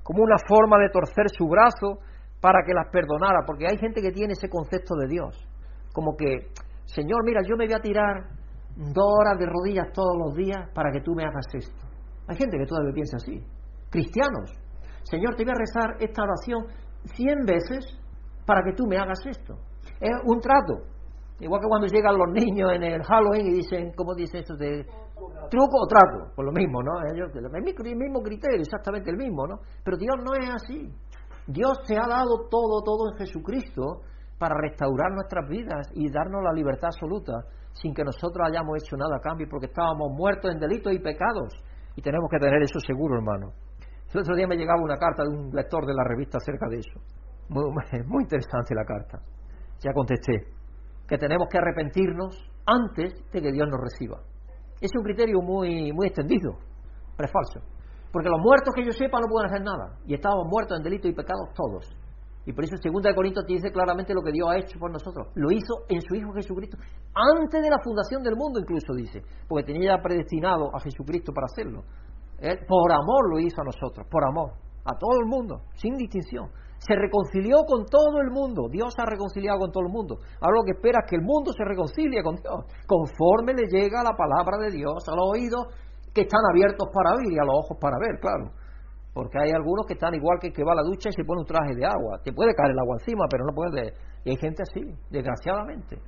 [0.04, 2.00] como una forma de torcer su brazo
[2.42, 5.48] para que las perdonara, porque hay gente que tiene ese concepto de Dios,
[5.94, 6.50] como que,
[6.86, 8.30] Señor, mira, yo me voy a tirar
[8.76, 11.86] dos horas de rodillas todos los días para que tú me hagas esto.
[12.28, 13.44] Hay gente que todavía piensa así,
[13.90, 14.52] cristianos,
[15.04, 16.66] Señor, te voy a rezar esta oración
[17.16, 17.86] cien veces
[18.46, 19.56] para que tú me hagas esto.
[20.00, 20.86] Es un trato,
[21.40, 24.86] igual que cuando llegan los niños en el Halloween y dicen, ¿cómo dice eso de
[25.50, 27.02] truco o trato, por lo mismo, ¿no?
[27.02, 29.60] el mismo criterio, exactamente el mismo, ¿no?
[29.84, 30.90] Pero Dios no es así.
[31.48, 34.02] Dios se ha dado todo, todo en Jesucristo
[34.38, 37.34] para restaurar nuestras vidas y darnos la libertad absoluta
[37.74, 41.54] sin que nosotros hayamos hecho nada a cambio, porque estábamos muertos en delitos y pecados.
[41.96, 43.52] Y tenemos que tener eso seguro, hermano.
[44.14, 46.78] El otro día me llegaba una carta de un lector de la revista acerca de
[46.78, 47.00] eso.
[47.50, 49.20] Muy interesante la carta.
[49.82, 50.59] Ya contesté
[51.10, 54.22] que tenemos que arrepentirnos antes de que Dios nos reciba.
[54.80, 56.54] Es un criterio muy, muy extendido,
[57.18, 57.66] pero es falso.
[58.12, 59.98] Porque los muertos que yo sepa no pueden hacer nada.
[60.06, 61.90] Y estábamos muertos en delitos y pecados todos.
[62.46, 64.92] Y por eso en 2 Corintios te dice claramente lo que Dios ha hecho por
[64.92, 65.28] nosotros.
[65.36, 66.78] Lo hizo en su Hijo Jesucristo.
[67.14, 69.22] Antes de la fundación del mundo incluso dice.
[69.48, 71.84] Porque tenía ya predestinado a Jesucristo para hacerlo.
[72.68, 74.08] por amor lo hizo a nosotros.
[74.10, 74.54] Por amor.
[74.86, 75.62] A todo el mundo.
[75.76, 76.50] Sin distinción
[76.80, 78.68] se reconcilió con todo el mundo.
[78.72, 80.18] Dios ha reconciliado con todo el mundo.
[80.42, 84.04] Ahora lo que espera es que el mundo se reconcilie con Dios, conforme le llega
[84.04, 85.68] la palabra de Dios a los oídos
[86.14, 88.52] que están abiertos para oír y a los ojos para ver, claro.
[89.14, 91.26] Porque hay algunos que están igual que el que va a la ducha y se
[91.26, 92.22] pone un traje de agua.
[92.24, 93.94] Te puede caer el agua encima, pero no puede.
[94.24, 96.00] Y hay gente así, desgraciadamente.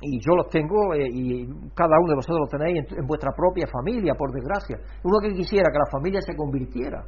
[0.00, 3.66] Y yo los tengo, eh, y cada uno de vosotros los tenéis en vuestra propia
[3.66, 4.78] familia, por desgracia.
[5.02, 7.04] Uno que quisiera que la familia se convirtiera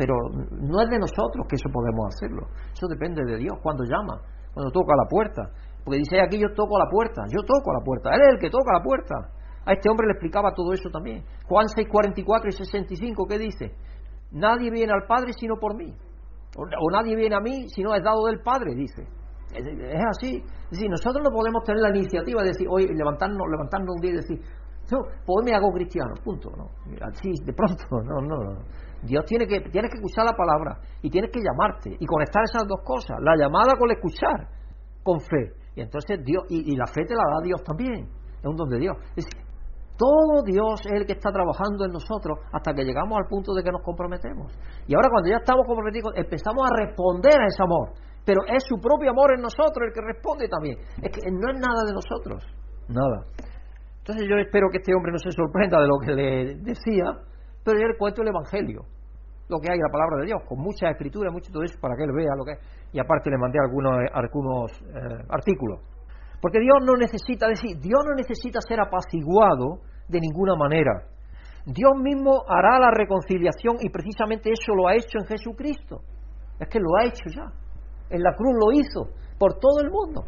[0.00, 2.48] pero no es de nosotros que eso podemos hacerlo.
[2.72, 4.16] Eso depende de Dios cuando llama,
[4.54, 5.52] cuando toca la puerta.
[5.84, 8.48] Porque dice aquí yo toco la puerta, yo toco la puerta, Él es el que
[8.48, 9.14] toca la puerta.
[9.66, 11.22] A este hombre le explicaba todo eso también.
[11.44, 13.74] Juan 6, 44 y 65, ¿qué dice?
[14.32, 15.92] Nadie viene al Padre sino por mí.
[16.56, 19.04] O, nadie viene a mí si no es dado del Padre, dice.
[19.52, 20.40] Es, así.
[20.40, 24.12] Es decir, nosotros no podemos tener la iniciativa de decir, hoy levantarnos, levantarnos un día
[24.12, 24.40] y decir,
[24.92, 26.48] no, pues me hago cristiano, punto.
[26.56, 26.70] No.
[27.04, 28.89] Así, de pronto, no, no, no.
[29.02, 32.66] Dios tiene que, tienes que escuchar la palabra y tienes que llamarte y conectar esas
[32.68, 34.48] dos cosas, la llamada con el escuchar,
[35.02, 35.54] con fe.
[35.74, 38.78] Y entonces Dios, y, la fe te la da Dios también, es un don de
[38.78, 38.96] Dios.
[39.16, 39.26] Es
[39.96, 43.62] todo Dios es el que está trabajando en nosotros hasta que llegamos al punto de
[43.62, 44.50] que nos comprometemos.
[44.88, 47.92] Y ahora cuando ya estamos comprometidos, empezamos a responder a ese amor.
[48.24, 50.78] Pero es su propio amor en nosotros el que responde también.
[51.02, 52.40] Es que no es nada de nosotros.
[52.88, 53.28] Nada.
[53.98, 57.04] Entonces yo espero que este hombre no se sorprenda de lo que le decía,
[57.64, 58.84] pero yo le cuento el Evangelio,
[59.48, 61.96] lo que hay en la palabra de Dios, con mucha escritura, mucho todo eso, para
[61.96, 62.58] que él vea lo que es.
[62.92, 65.80] Y aparte le mandé algunos, algunos eh, artículos.
[66.40, 71.04] Porque Dios no necesita decir, Dios no necesita ser apaciguado de ninguna manera.
[71.66, 76.00] Dios mismo hará la reconciliación y precisamente eso lo ha hecho en Jesucristo.
[76.58, 77.52] Es que lo ha hecho ya.
[78.08, 80.24] En la cruz lo hizo por todo el mundo.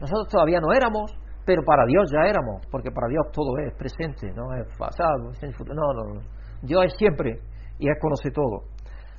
[0.00, 1.12] Nosotros todavía no éramos,
[1.44, 5.56] pero para Dios ya éramos, porque para Dios todo es presente, no es pasado, es
[5.56, 5.74] futuro.
[5.74, 6.20] No, no, no.
[6.62, 7.40] Dios es siempre
[7.78, 8.64] y Él conoce todo.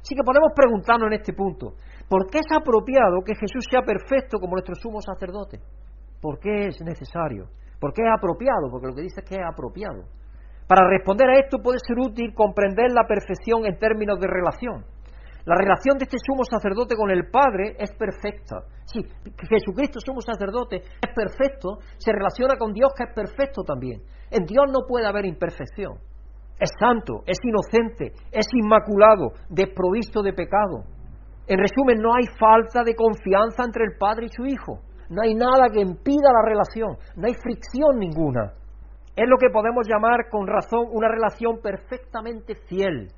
[0.02, 1.76] Así que podemos preguntarnos en este punto,
[2.10, 5.60] ¿por qué es apropiado que Jesús sea perfecto como nuestro sumo sacerdote?
[6.22, 7.48] ¿Por qué es necesario?
[7.80, 8.72] ¿Por qué es apropiado?
[8.72, 10.04] Porque lo que dice es que es apropiado.
[10.68, 14.86] Para responder a esto puede ser útil comprender la perfección en términos de relación.
[15.46, 18.64] La relación de este sumo sacerdote con el Padre es perfecta.
[18.86, 19.04] Sí,
[19.50, 24.02] Jesucristo, sumo sacerdote, es perfecto, se relaciona con Dios que es perfecto también.
[24.32, 26.00] En Dios no puede haber imperfección.
[26.60, 30.84] Es santo, es inocente, es inmaculado, desprovisto de pecado.
[31.48, 34.80] En resumen, no hay falta de confianza entre el Padre y su Hijo.
[35.10, 38.54] No hay nada que impida la relación, no hay fricción ninguna.
[39.16, 43.10] Es lo que podemos llamar con razón una relación perfectamente fiel.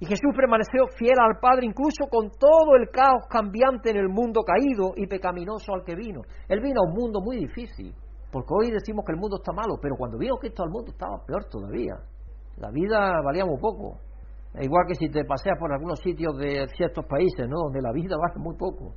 [0.00, 4.42] Y Jesús permaneció fiel al Padre incluso con todo el caos cambiante en el mundo
[4.42, 6.22] caído y pecaminoso al que vino.
[6.48, 7.94] Él vino a un mundo muy difícil,
[8.32, 11.24] porque hoy decimos que el mundo está malo, pero cuando vino Cristo al mundo estaba
[11.24, 11.94] peor todavía.
[12.56, 14.00] La vida valía muy poco.
[14.58, 17.56] Igual que si te paseas por algunos sitios de ciertos países, ¿no?
[17.64, 18.94] Donde la vida vale muy poco.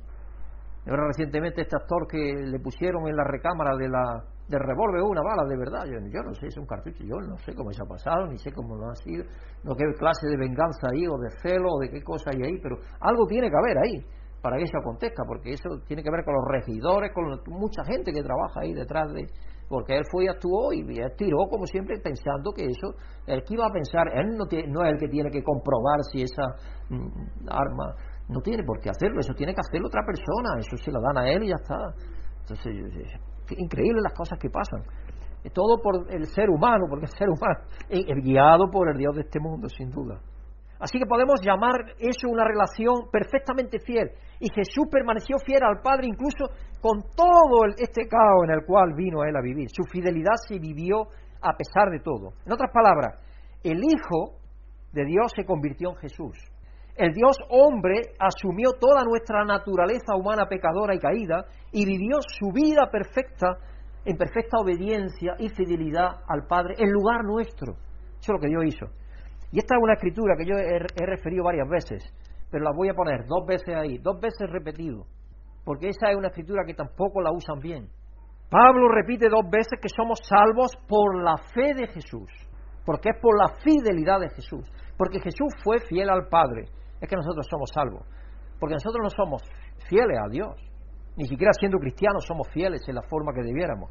[0.86, 5.22] Ahora recientemente este actor que le pusieron en la recámara de la, del revólver una
[5.22, 7.86] bala de verdad, yo, no sé, es un cartucho, yo no sé cómo se ha
[7.86, 9.24] pasado, ni sé cómo lo ha sido,
[9.62, 12.60] no qué clase de venganza ahí, o de celo, o de qué cosa hay ahí,
[12.62, 14.04] pero algo tiene que haber ahí
[14.44, 18.12] para que eso acontezca, porque eso tiene que ver con los regidores, con mucha gente
[18.12, 19.24] que trabaja ahí detrás de...
[19.66, 22.92] Porque él fue y actuó y él tiró, como siempre, pensando que eso,
[23.26, 26.20] él que iba a pensar, él no, no es el que tiene que comprobar si
[26.20, 26.42] esa
[26.90, 27.96] mm, arma
[28.28, 31.24] no tiene por qué hacerlo, eso tiene que hacerlo otra persona, eso se lo dan
[31.24, 31.78] a él y ya está.
[32.40, 32.74] Entonces,
[33.56, 34.82] increíble las cosas que pasan.
[35.54, 39.22] Todo por el ser humano, porque el ser humano es guiado por el Dios de
[39.22, 40.20] este mundo, sin duda.
[40.78, 44.10] Así que podemos llamar eso una relación perfectamente fiel.
[44.40, 46.46] Y Jesús permaneció fiel al Padre incluso
[46.80, 49.68] con todo este caos en el cual vino a él a vivir.
[49.70, 51.08] Su fidelidad se vivió
[51.40, 52.32] a pesar de todo.
[52.44, 53.18] En otras palabras,
[53.62, 54.38] el Hijo
[54.92, 56.36] de Dios se convirtió en Jesús.
[56.96, 62.88] El Dios hombre asumió toda nuestra naturaleza humana pecadora y caída y vivió su vida
[62.90, 63.58] perfecta
[64.04, 67.72] en perfecta obediencia y fidelidad al Padre en lugar nuestro.
[68.20, 68.86] Eso es lo que Dios hizo.
[69.54, 72.02] Y esta es una escritura que yo he, referido varias veces,
[72.50, 75.06] pero la voy a poner dos veces ahí, dos veces repetido,
[75.64, 77.88] porque esa es una escritura que tampoco la usan bien.
[78.50, 82.28] Pablo repite dos veces que somos salvos por la fe de Jesús,
[82.84, 86.64] porque es por la fidelidad de Jesús, porque Jesús fue fiel al Padre
[87.00, 88.02] es que nosotros somos salvos.
[88.58, 89.42] Porque nosotros no somos
[89.88, 90.56] fieles a Dios.
[91.16, 93.90] Ni siquiera siendo cristianos somos fieles en la forma que debiéramos.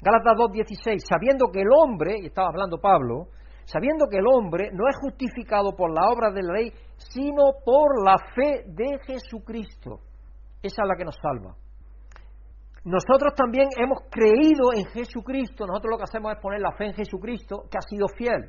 [0.00, 3.28] Gálatas 2.16, sabiendo que el hombre, y estaba hablando Pablo,
[3.66, 8.02] sabiendo que el hombre no es justificado por la obra de la ley, sino por
[8.02, 10.00] la fe de Jesucristo.
[10.62, 11.54] Esa es la que nos salva.
[12.84, 16.94] Nosotros también hemos creído en Jesucristo, nosotros lo que hacemos es poner la fe en
[16.94, 18.48] Jesucristo, que ha sido fiel.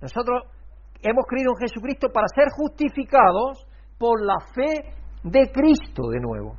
[0.00, 0.44] Nosotros
[1.02, 3.66] hemos creído en Jesucristo para ser justificados
[3.98, 6.56] por la fe de Cristo de nuevo.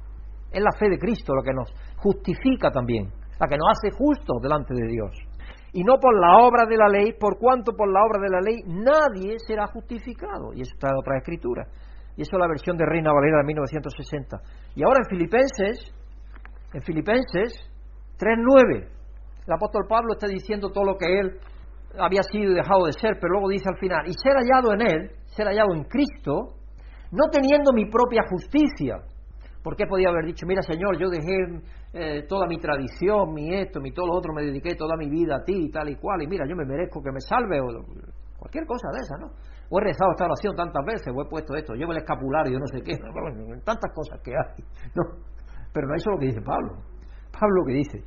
[0.51, 4.37] Es la fe de Cristo lo que nos justifica también, la que nos hace justos
[4.41, 5.26] delante de Dios.
[5.77, 8.41] Y no por la obra de la ley, por cuanto por la obra de la
[8.41, 10.51] ley nadie será justificado.
[10.55, 11.67] Y eso está en otra escritura.
[12.15, 14.41] Y eso es la versión de Reina Valera de 1960.
[14.73, 15.93] Y ahora en Filipenses,
[16.73, 17.53] en Filipenses
[18.17, 18.89] 3.9,
[19.45, 21.37] el apóstol Pablo está diciendo todo lo que él
[21.99, 25.11] había sido dejado de ser, pero luego dice al final, y ser hallado en Él,
[25.27, 26.57] ser hallado en Cristo,
[27.11, 28.97] no teniendo mi propia justicia.
[29.67, 31.35] Porque podía haber dicho, mira Señor, yo dejé
[31.91, 35.35] eh, toda mi tradición, mi esto, mi todo lo otro, me dediqué toda mi vida
[35.35, 37.67] a ti y tal y cual, y mira, yo me merezco que me salve, o
[38.39, 39.27] cualquier cosa de esa, ¿no?
[39.69, 42.65] O he rezado esta oración tantas veces, o he puesto esto, llevo el escapulario, no
[42.67, 42.93] sé qué,
[43.65, 44.63] tantas cosas que hay,
[44.95, 45.03] ¿no?
[45.73, 46.71] Pero no eso es lo que dice Pablo.
[47.37, 47.99] Pablo lo que dice,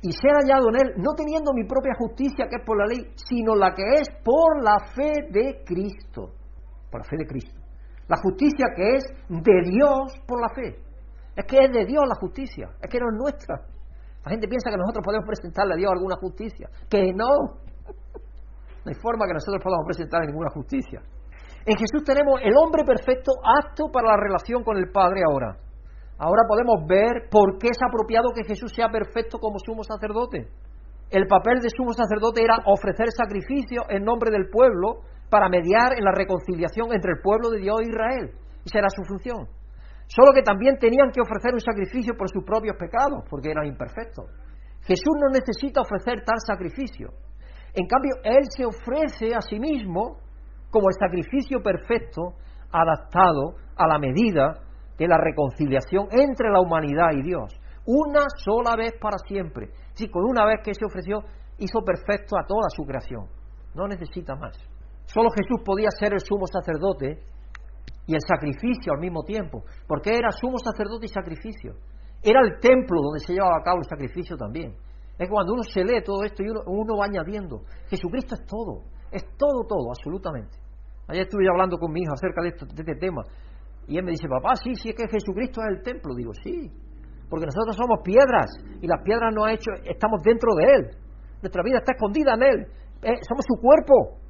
[0.00, 3.12] y ser hallado en él, no teniendo mi propia justicia que es por la ley,
[3.28, 6.32] sino la que es por la fe de Cristo.
[6.90, 7.60] Por la fe de Cristo.
[8.08, 10.83] La justicia que es de Dios por la fe.
[11.36, 13.60] Es que es de Dios la justicia, es que no es nuestra.
[14.24, 16.68] La gente piensa que nosotros podemos presentarle a Dios alguna justicia.
[16.88, 17.60] Que no.
[18.84, 21.02] No hay forma que nosotros podamos presentarle ninguna justicia.
[21.66, 25.56] En Jesús tenemos el hombre perfecto apto para la relación con el Padre ahora.
[26.18, 30.48] Ahora podemos ver por qué es apropiado que Jesús sea perfecto como sumo sacerdote.
[31.10, 36.04] El papel de sumo sacerdote era ofrecer sacrificio en nombre del pueblo para mediar en
[36.04, 38.30] la reconciliación entre el pueblo de Dios e Israel.
[38.64, 39.48] Esa era su función.
[40.06, 44.30] Solo que también tenían que ofrecer un sacrificio por sus propios pecados, porque eran imperfectos.
[44.82, 47.10] Jesús no necesita ofrecer tal sacrificio.
[47.72, 50.18] En cambio, Él se ofrece a sí mismo
[50.70, 52.34] como el sacrificio perfecto,
[52.70, 54.60] adaptado a la medida
[54.98, 57.54] de la reconciliación entre la humanidad y Dios,
[57.86, 59.70] una sola vez para siempre.
[59.94, 61.22] Sí, con una vez que se ofreció,
[61.58, 63.26] hizo perfecto a toda su creación.
[63.74, 64.56] No necesita más.
[65.06, 67.22] Solo Jesús podía ser el sumo sacerdote
[68.06, 71.74] y el sacrificio al mismo tiempo, porque era sumo sacerdote y sacrificio.
[72.22, 74.74] Era el templo donde se llevaba a cabo el sacrificio también.
[75.18, 78.82] Es cuando uno se lee todo esto y uno, uno va añadiendo, Jesucristo es todo,
[79.10, 80.58] es todo, todo, absolutamente.
[81.08, 83.22] Ayer estuve hablando con mi hijo acerca de, esto, de este tema
[83.86, 86.14] y él me dice, papá, sí, sí, es que Jesucristo es el templo.
[86.14, 86.70] Digo, sí,
[87.28, 88.50] porque nosotros somos piedras
[88.80, 90.90] y las piedras no ha hecho, estamos dentro de Él.
[91.42, 92.66] Nuestra vida está escondida en Él.
[93.02, 94.23] Eh, somos su cuerpo.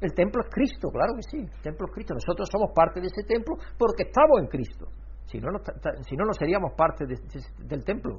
[0.00, 2.14] El templo es Cristo, claro que sí, el templo es Cristo.
[2.14, 4.86] Nosotros somos parte de ese templo porque estamos en Cristo.
[5.26, 5.58] Si no, no,
[6.02, 8.18] si no, no seríamos parte del templo.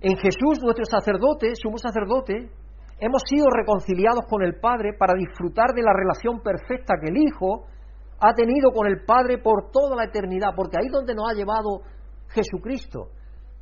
[0.00, 2.50] En Jesús, nuestro sacerdote, sumo sacerdote,
[2.98, 7.66] hemos sido reconciliados con el Padre para disfrutar de la relación perfecta que el Hijo
[8.18, 11.34] ha tenido con el Padre por toda la eternidad, porque ahí es donde nos ha
[11.34, 11.82] llevado
[12.28, 13.10] Jesucristo.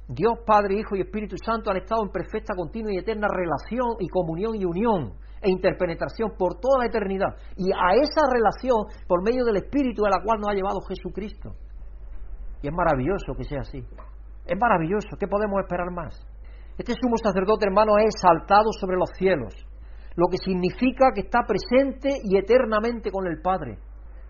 [0.08, 4.08] Dios Padre, Hijo y Espíritu Santo han estado en perfecta, continua y eterna relación y
[4.08, 7.34] comunión y unión e interpenetración por toda la eternidad.
[7.56, 11.52] Y a esa relación, por medio del Espíritu a la cual nos ha llevado Jesucristo.
[12.62, 13.78] Y es maravilloso que sea así.
[14.46, 15.16] Es maravilloso.
[15.18, 16.20] ¿Qué podemos esperar más?
[16.76, 19.54] Este sumo sacerdote, hermano, es exaltado sobre los cielos,
[20.16, 23.78] lo que significa que está presente y eternamente con el Padre.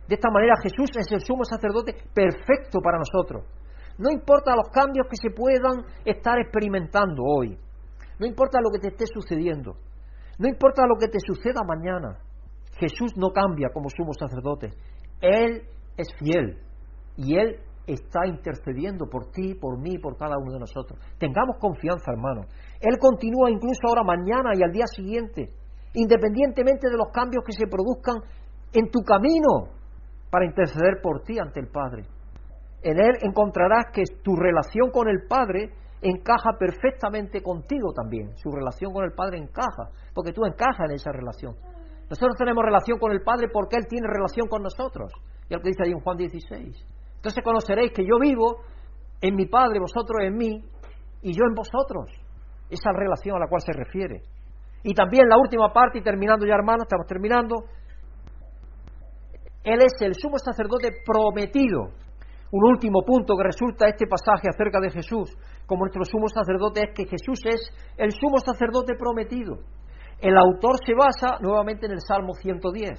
[0.09, 3.45] De esta manera Jesús es el sumo sacerdote perfecto para nosotros.
[3.99, 7.57] No importa los cambios que se puedan estar experimentando hoy.
[8.19, 9.77] No importa lo que te esté sucediendo.
[10.41, 12.17] No importa lo que te suceda mañana.
[12.79, 14.71] Jesús no cambia como sumo sacerdote.
[15.21, 15.65] Él
[15.99, 16.57] es fiel.
[17.15, 20.99] Y Él está intercediendo por ti, por mí, por cada uno de nosotros.
[21.19, 22.47] Tengamos confianza, hermano.
[22.81, 25.51] Él continúa incluso ahora mañana y al día siguiente,
[25.93, 28.25] independientemente de los cambios que se produzcan
[28.73, 29.77] en tu camino
[30.31, 32.05] para interceder por ti ante el Padre.
[32.83, 35.69] En Él encontrarás que tu relación con el Padre
[36.03, 38.37] encaja perfectamente contigo también.
[38.37, 41.55] Su relación con el Padre encaja, porque tú encajas en esa relación.
[42.09, 45.13] Nosotros tenemos relación con el Padre porque Él tiene relación con nosotros.
[45.49, 46.87] Y lo que dice ahí en Juan 16.
[47.17, 48.63] Entonces conoceréis que yo vivo
[49.21, 50.65] en mi Padre, vosotros en mí,
[51.23, 52.11] y yo en vosotros.
[52.71, 54.23] Esa relación a la cual se refiere.
[54.83, 57.65] Y también la última parte, y terminando ya hermanos, estamos terminando,
[59.63, 61.91] Él es el sumo sacerdote prometido
[62.53, 65.31] un último punto que resulta este pasaje acerca de Jesús
[65.67, 67.61] como nuestro sumo sacerdote es que Jesús es
[67.97, 69.59] el sumo sacerdote prometido.
[70.19, 72.99] El autor se basa nuevamente en el Salmo 110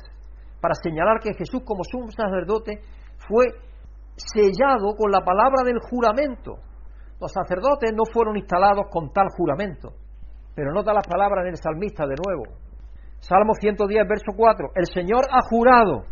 [0.61, 2.79] para señalar que Jesús como sumo sacerdote
[3.27, 3.47] fue
[4.15, 6.55] sellado con la palabra del juramento.
[7.19, 9.91] Los sacerdotes no fueron instalados con tal juramento,
[10.55, 12.57] pero nota las palabras en el salmista de nuevo.
[13.19, 14.69] Salmo 110, verso 4.
[14.75, 16.05] El Señor ha jurado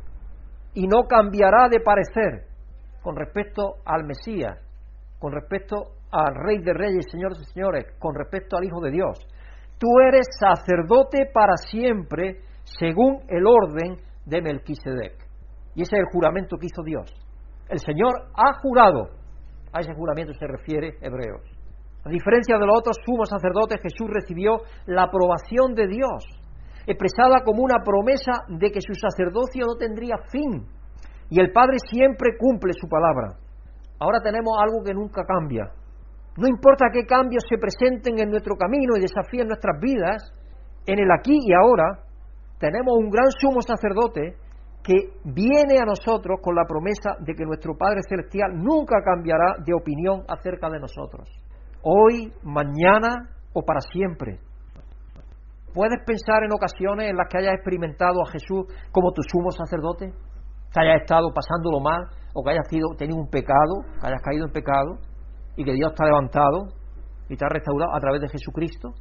[0.73, 2.48] y no cambiará de parecer
[3.01, 4.57] con respecto al Mesías,
[5.19, 9.19] con respecto al Rey de Reyes, Señores y Señores, con respecto al Hijo de Dios.
[9.77, 15.13] Tú eres sacerdote para siempre, según el orden de Melquisedec.
[15.75, 17.09] Y ese es el juramento que hizo Dios.
[17.69, 19.09] El Señor ha jurado.
[19.71, 21.43] A ese juramento se refiere Hebreos.
[22.03, 26.25] A diferencia de los otros sumos sacerdotes, Jesús recibió la aprobación de Dios,
[26.87, 30.65] expresada como una promesa de que su sacerdocio no tendría fin
[31.29, 33.37] y el Padre siempre cumple su palabra.
[33.99, 35.71] Ahora tenemos algo que nunca cambia.
[36.37, 40.33] No importa qué cambios se presenten en nuestro camino y desafíen nuestras vidas,
[40.85, 41.99] en el aquí y ahora
[42.59, 44.37] tenemos un gran sumo sacerdote
[44.81, 49.73] que viene a nosotros con la promesa de que nuestro Padre Celestial nunca cambiará de
[49.73, 51.29] opinión acerca de nosotros.
[51.83, 54.39] Hoy, mañana o para siempre.
[55.73, 60.11] ¿Puedes pensar en ocasiones en las que hayas experimentado a Jesús como tu sumo sacerdote?
[60.73, 64.45] Que hayas estado pasándolo mal o que hayas sido, tenido un pecado, que hayas caído
[64.45, 64.97] en pecado
[65.55, 66.67] y que Dios te ha levantado
[67.27, 68.93] y te ha restaurado a través de Jesucristo.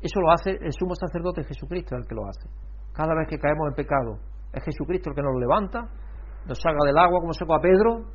[0.00, 2.48] Eso lo hace el sumo sacerdote Jesucristo, el que lo hace.
[2.92, 4.18] Cada vez que caemos en pecado,
[4.52, 5.86] es Jesucristo el que nos levanta,
[6.46, 8.06] nos saca del agua como sacó a Pedro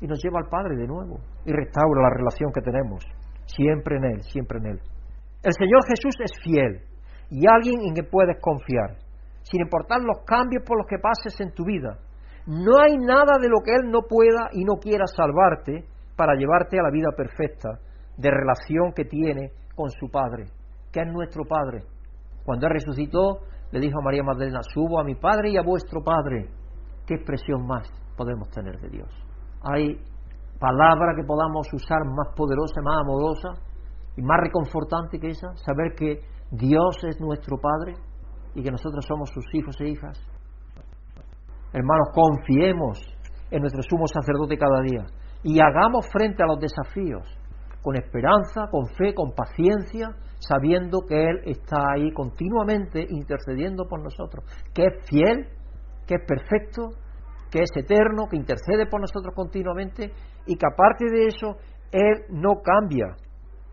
[0.00, 3.04] y nos lleva al Padre de nuevo y restaura la relación que tenemos.
[3.46, 4.80] Siempre en Él, siempre en Él.
[5.42, 6.82] El Señor Jesús es fiel
[7.30, 8.96] y alguien en quien puedes confiar,
[9.42, 11.98] sin importar los cambios por los que pases en tu vida.
[12.46, 15.84] No hay nada de lo que Él no pueda y no quiera salvarte
[16.16, 17.80] para llevarte a la vida perfecta
[18.16, 20.44] de relación que tiene con su Padre,
[20.92, 21.84] que es nuestro Padre.
[22.44, 23.40] Cuando Él resucitó,
[23.72, 26.48] le dijo a María Magdalena, subo a mi Padre y a vuestro Padre.
[27.04, 29.10] ¿Qué expresión más podemos tener de Dios?
[29.62, 29.98] Hay
[30.60, 33.48] palabra que podamos usar más poderosa, más amorosa
[34.16, 36.20] y más reconfortante que esa, saber que
[36.52, 37.94] Dios es nuestro Padre
[38.54, 40.35] y que nosotros somos sus hijos e hijas.
[41.72, 42.98] Hermanos, confiemos
[43.50, 45.04] en nuestro sumo sacerdote cada día
[45.42, 47.26] y hagamos frente a los desafíos
[47.82, 54.44] con esperanza, con fe, con paciencia, sabiendo que Él está ahí continuamente intercediendo por nosotros,
[54.74, 55.46] que es fiel
[56.06, 56.90] que es perfecto,
[57.50, 60.12] que es eterno, que intercede por nosotros continuamente
[60.46, 61.56] y que aparte de eso,
[61.92, 63.16] Él no cambia,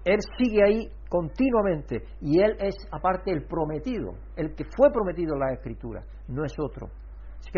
[0.04, 5.40] Él sigue ahí continuamente y Él es aparte el prometido, el que fue prometido en
[5.40, 6.88] la Escritura, no es otro.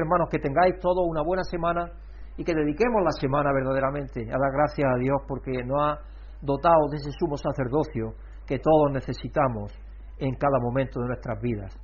[0.02, 1.92] Hermanos, que tengáis todos una buena semana
[2.38, 6.00] y que dediquemos la semana verdaderamente a dar gracias a Dios porque nos ha
[6.42, 8.14] dotado de ese sumo sacerdocio
[8.46, 9.72] que todos necesitamos
[10.20, 11.78] en cada momento de nuestras vidas.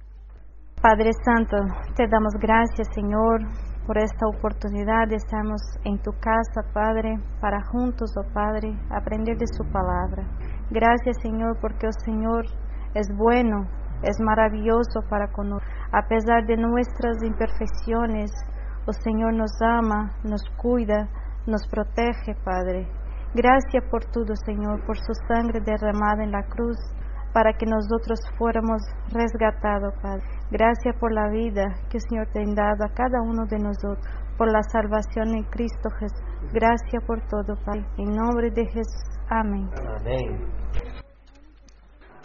[0.82, 1.58] Padre Santo,
[1.96, 3.42] te damos gracias, Señor,
[3.86, 9.46] por esta oportunidad de estarmos en tu casa, Padre, para juntos, oh Padre, aprender de
[9.48, 10.24] su palabra.
[10.72, 12.46] Gracias, Señor, porque el Señor
[12.96, 13.68] es bueno,
[14.04, 15.72] es maravilloso para con nosotros.
[15.92, 18.32] A pesar de nuestras imperfecciones,
[18.88, 21.08] el Señor nos ama, nos cuida,
[21.46, 22.88] nos protege, Padre.
[23.34, 26.78] Gracias por todo, Señor, por su sangre derramada en la cruz,
[27.34, 28.82] para que nosotros fuéramos
[29.14, 30.24] resgatados, Padre.
[30.52, 34.06] Gracias por la vida que el Señor te ha dado a cada uno de nosotros,
[34.38, 36.22] por la salvación en Cristo Jesús.
[36.52, 37.86] Gracias por todo, Padre.
[37.98, 39.22] En nombre de Jesús.
[39.30, 39.70] Amén.
[40.00, 40.91] Amén.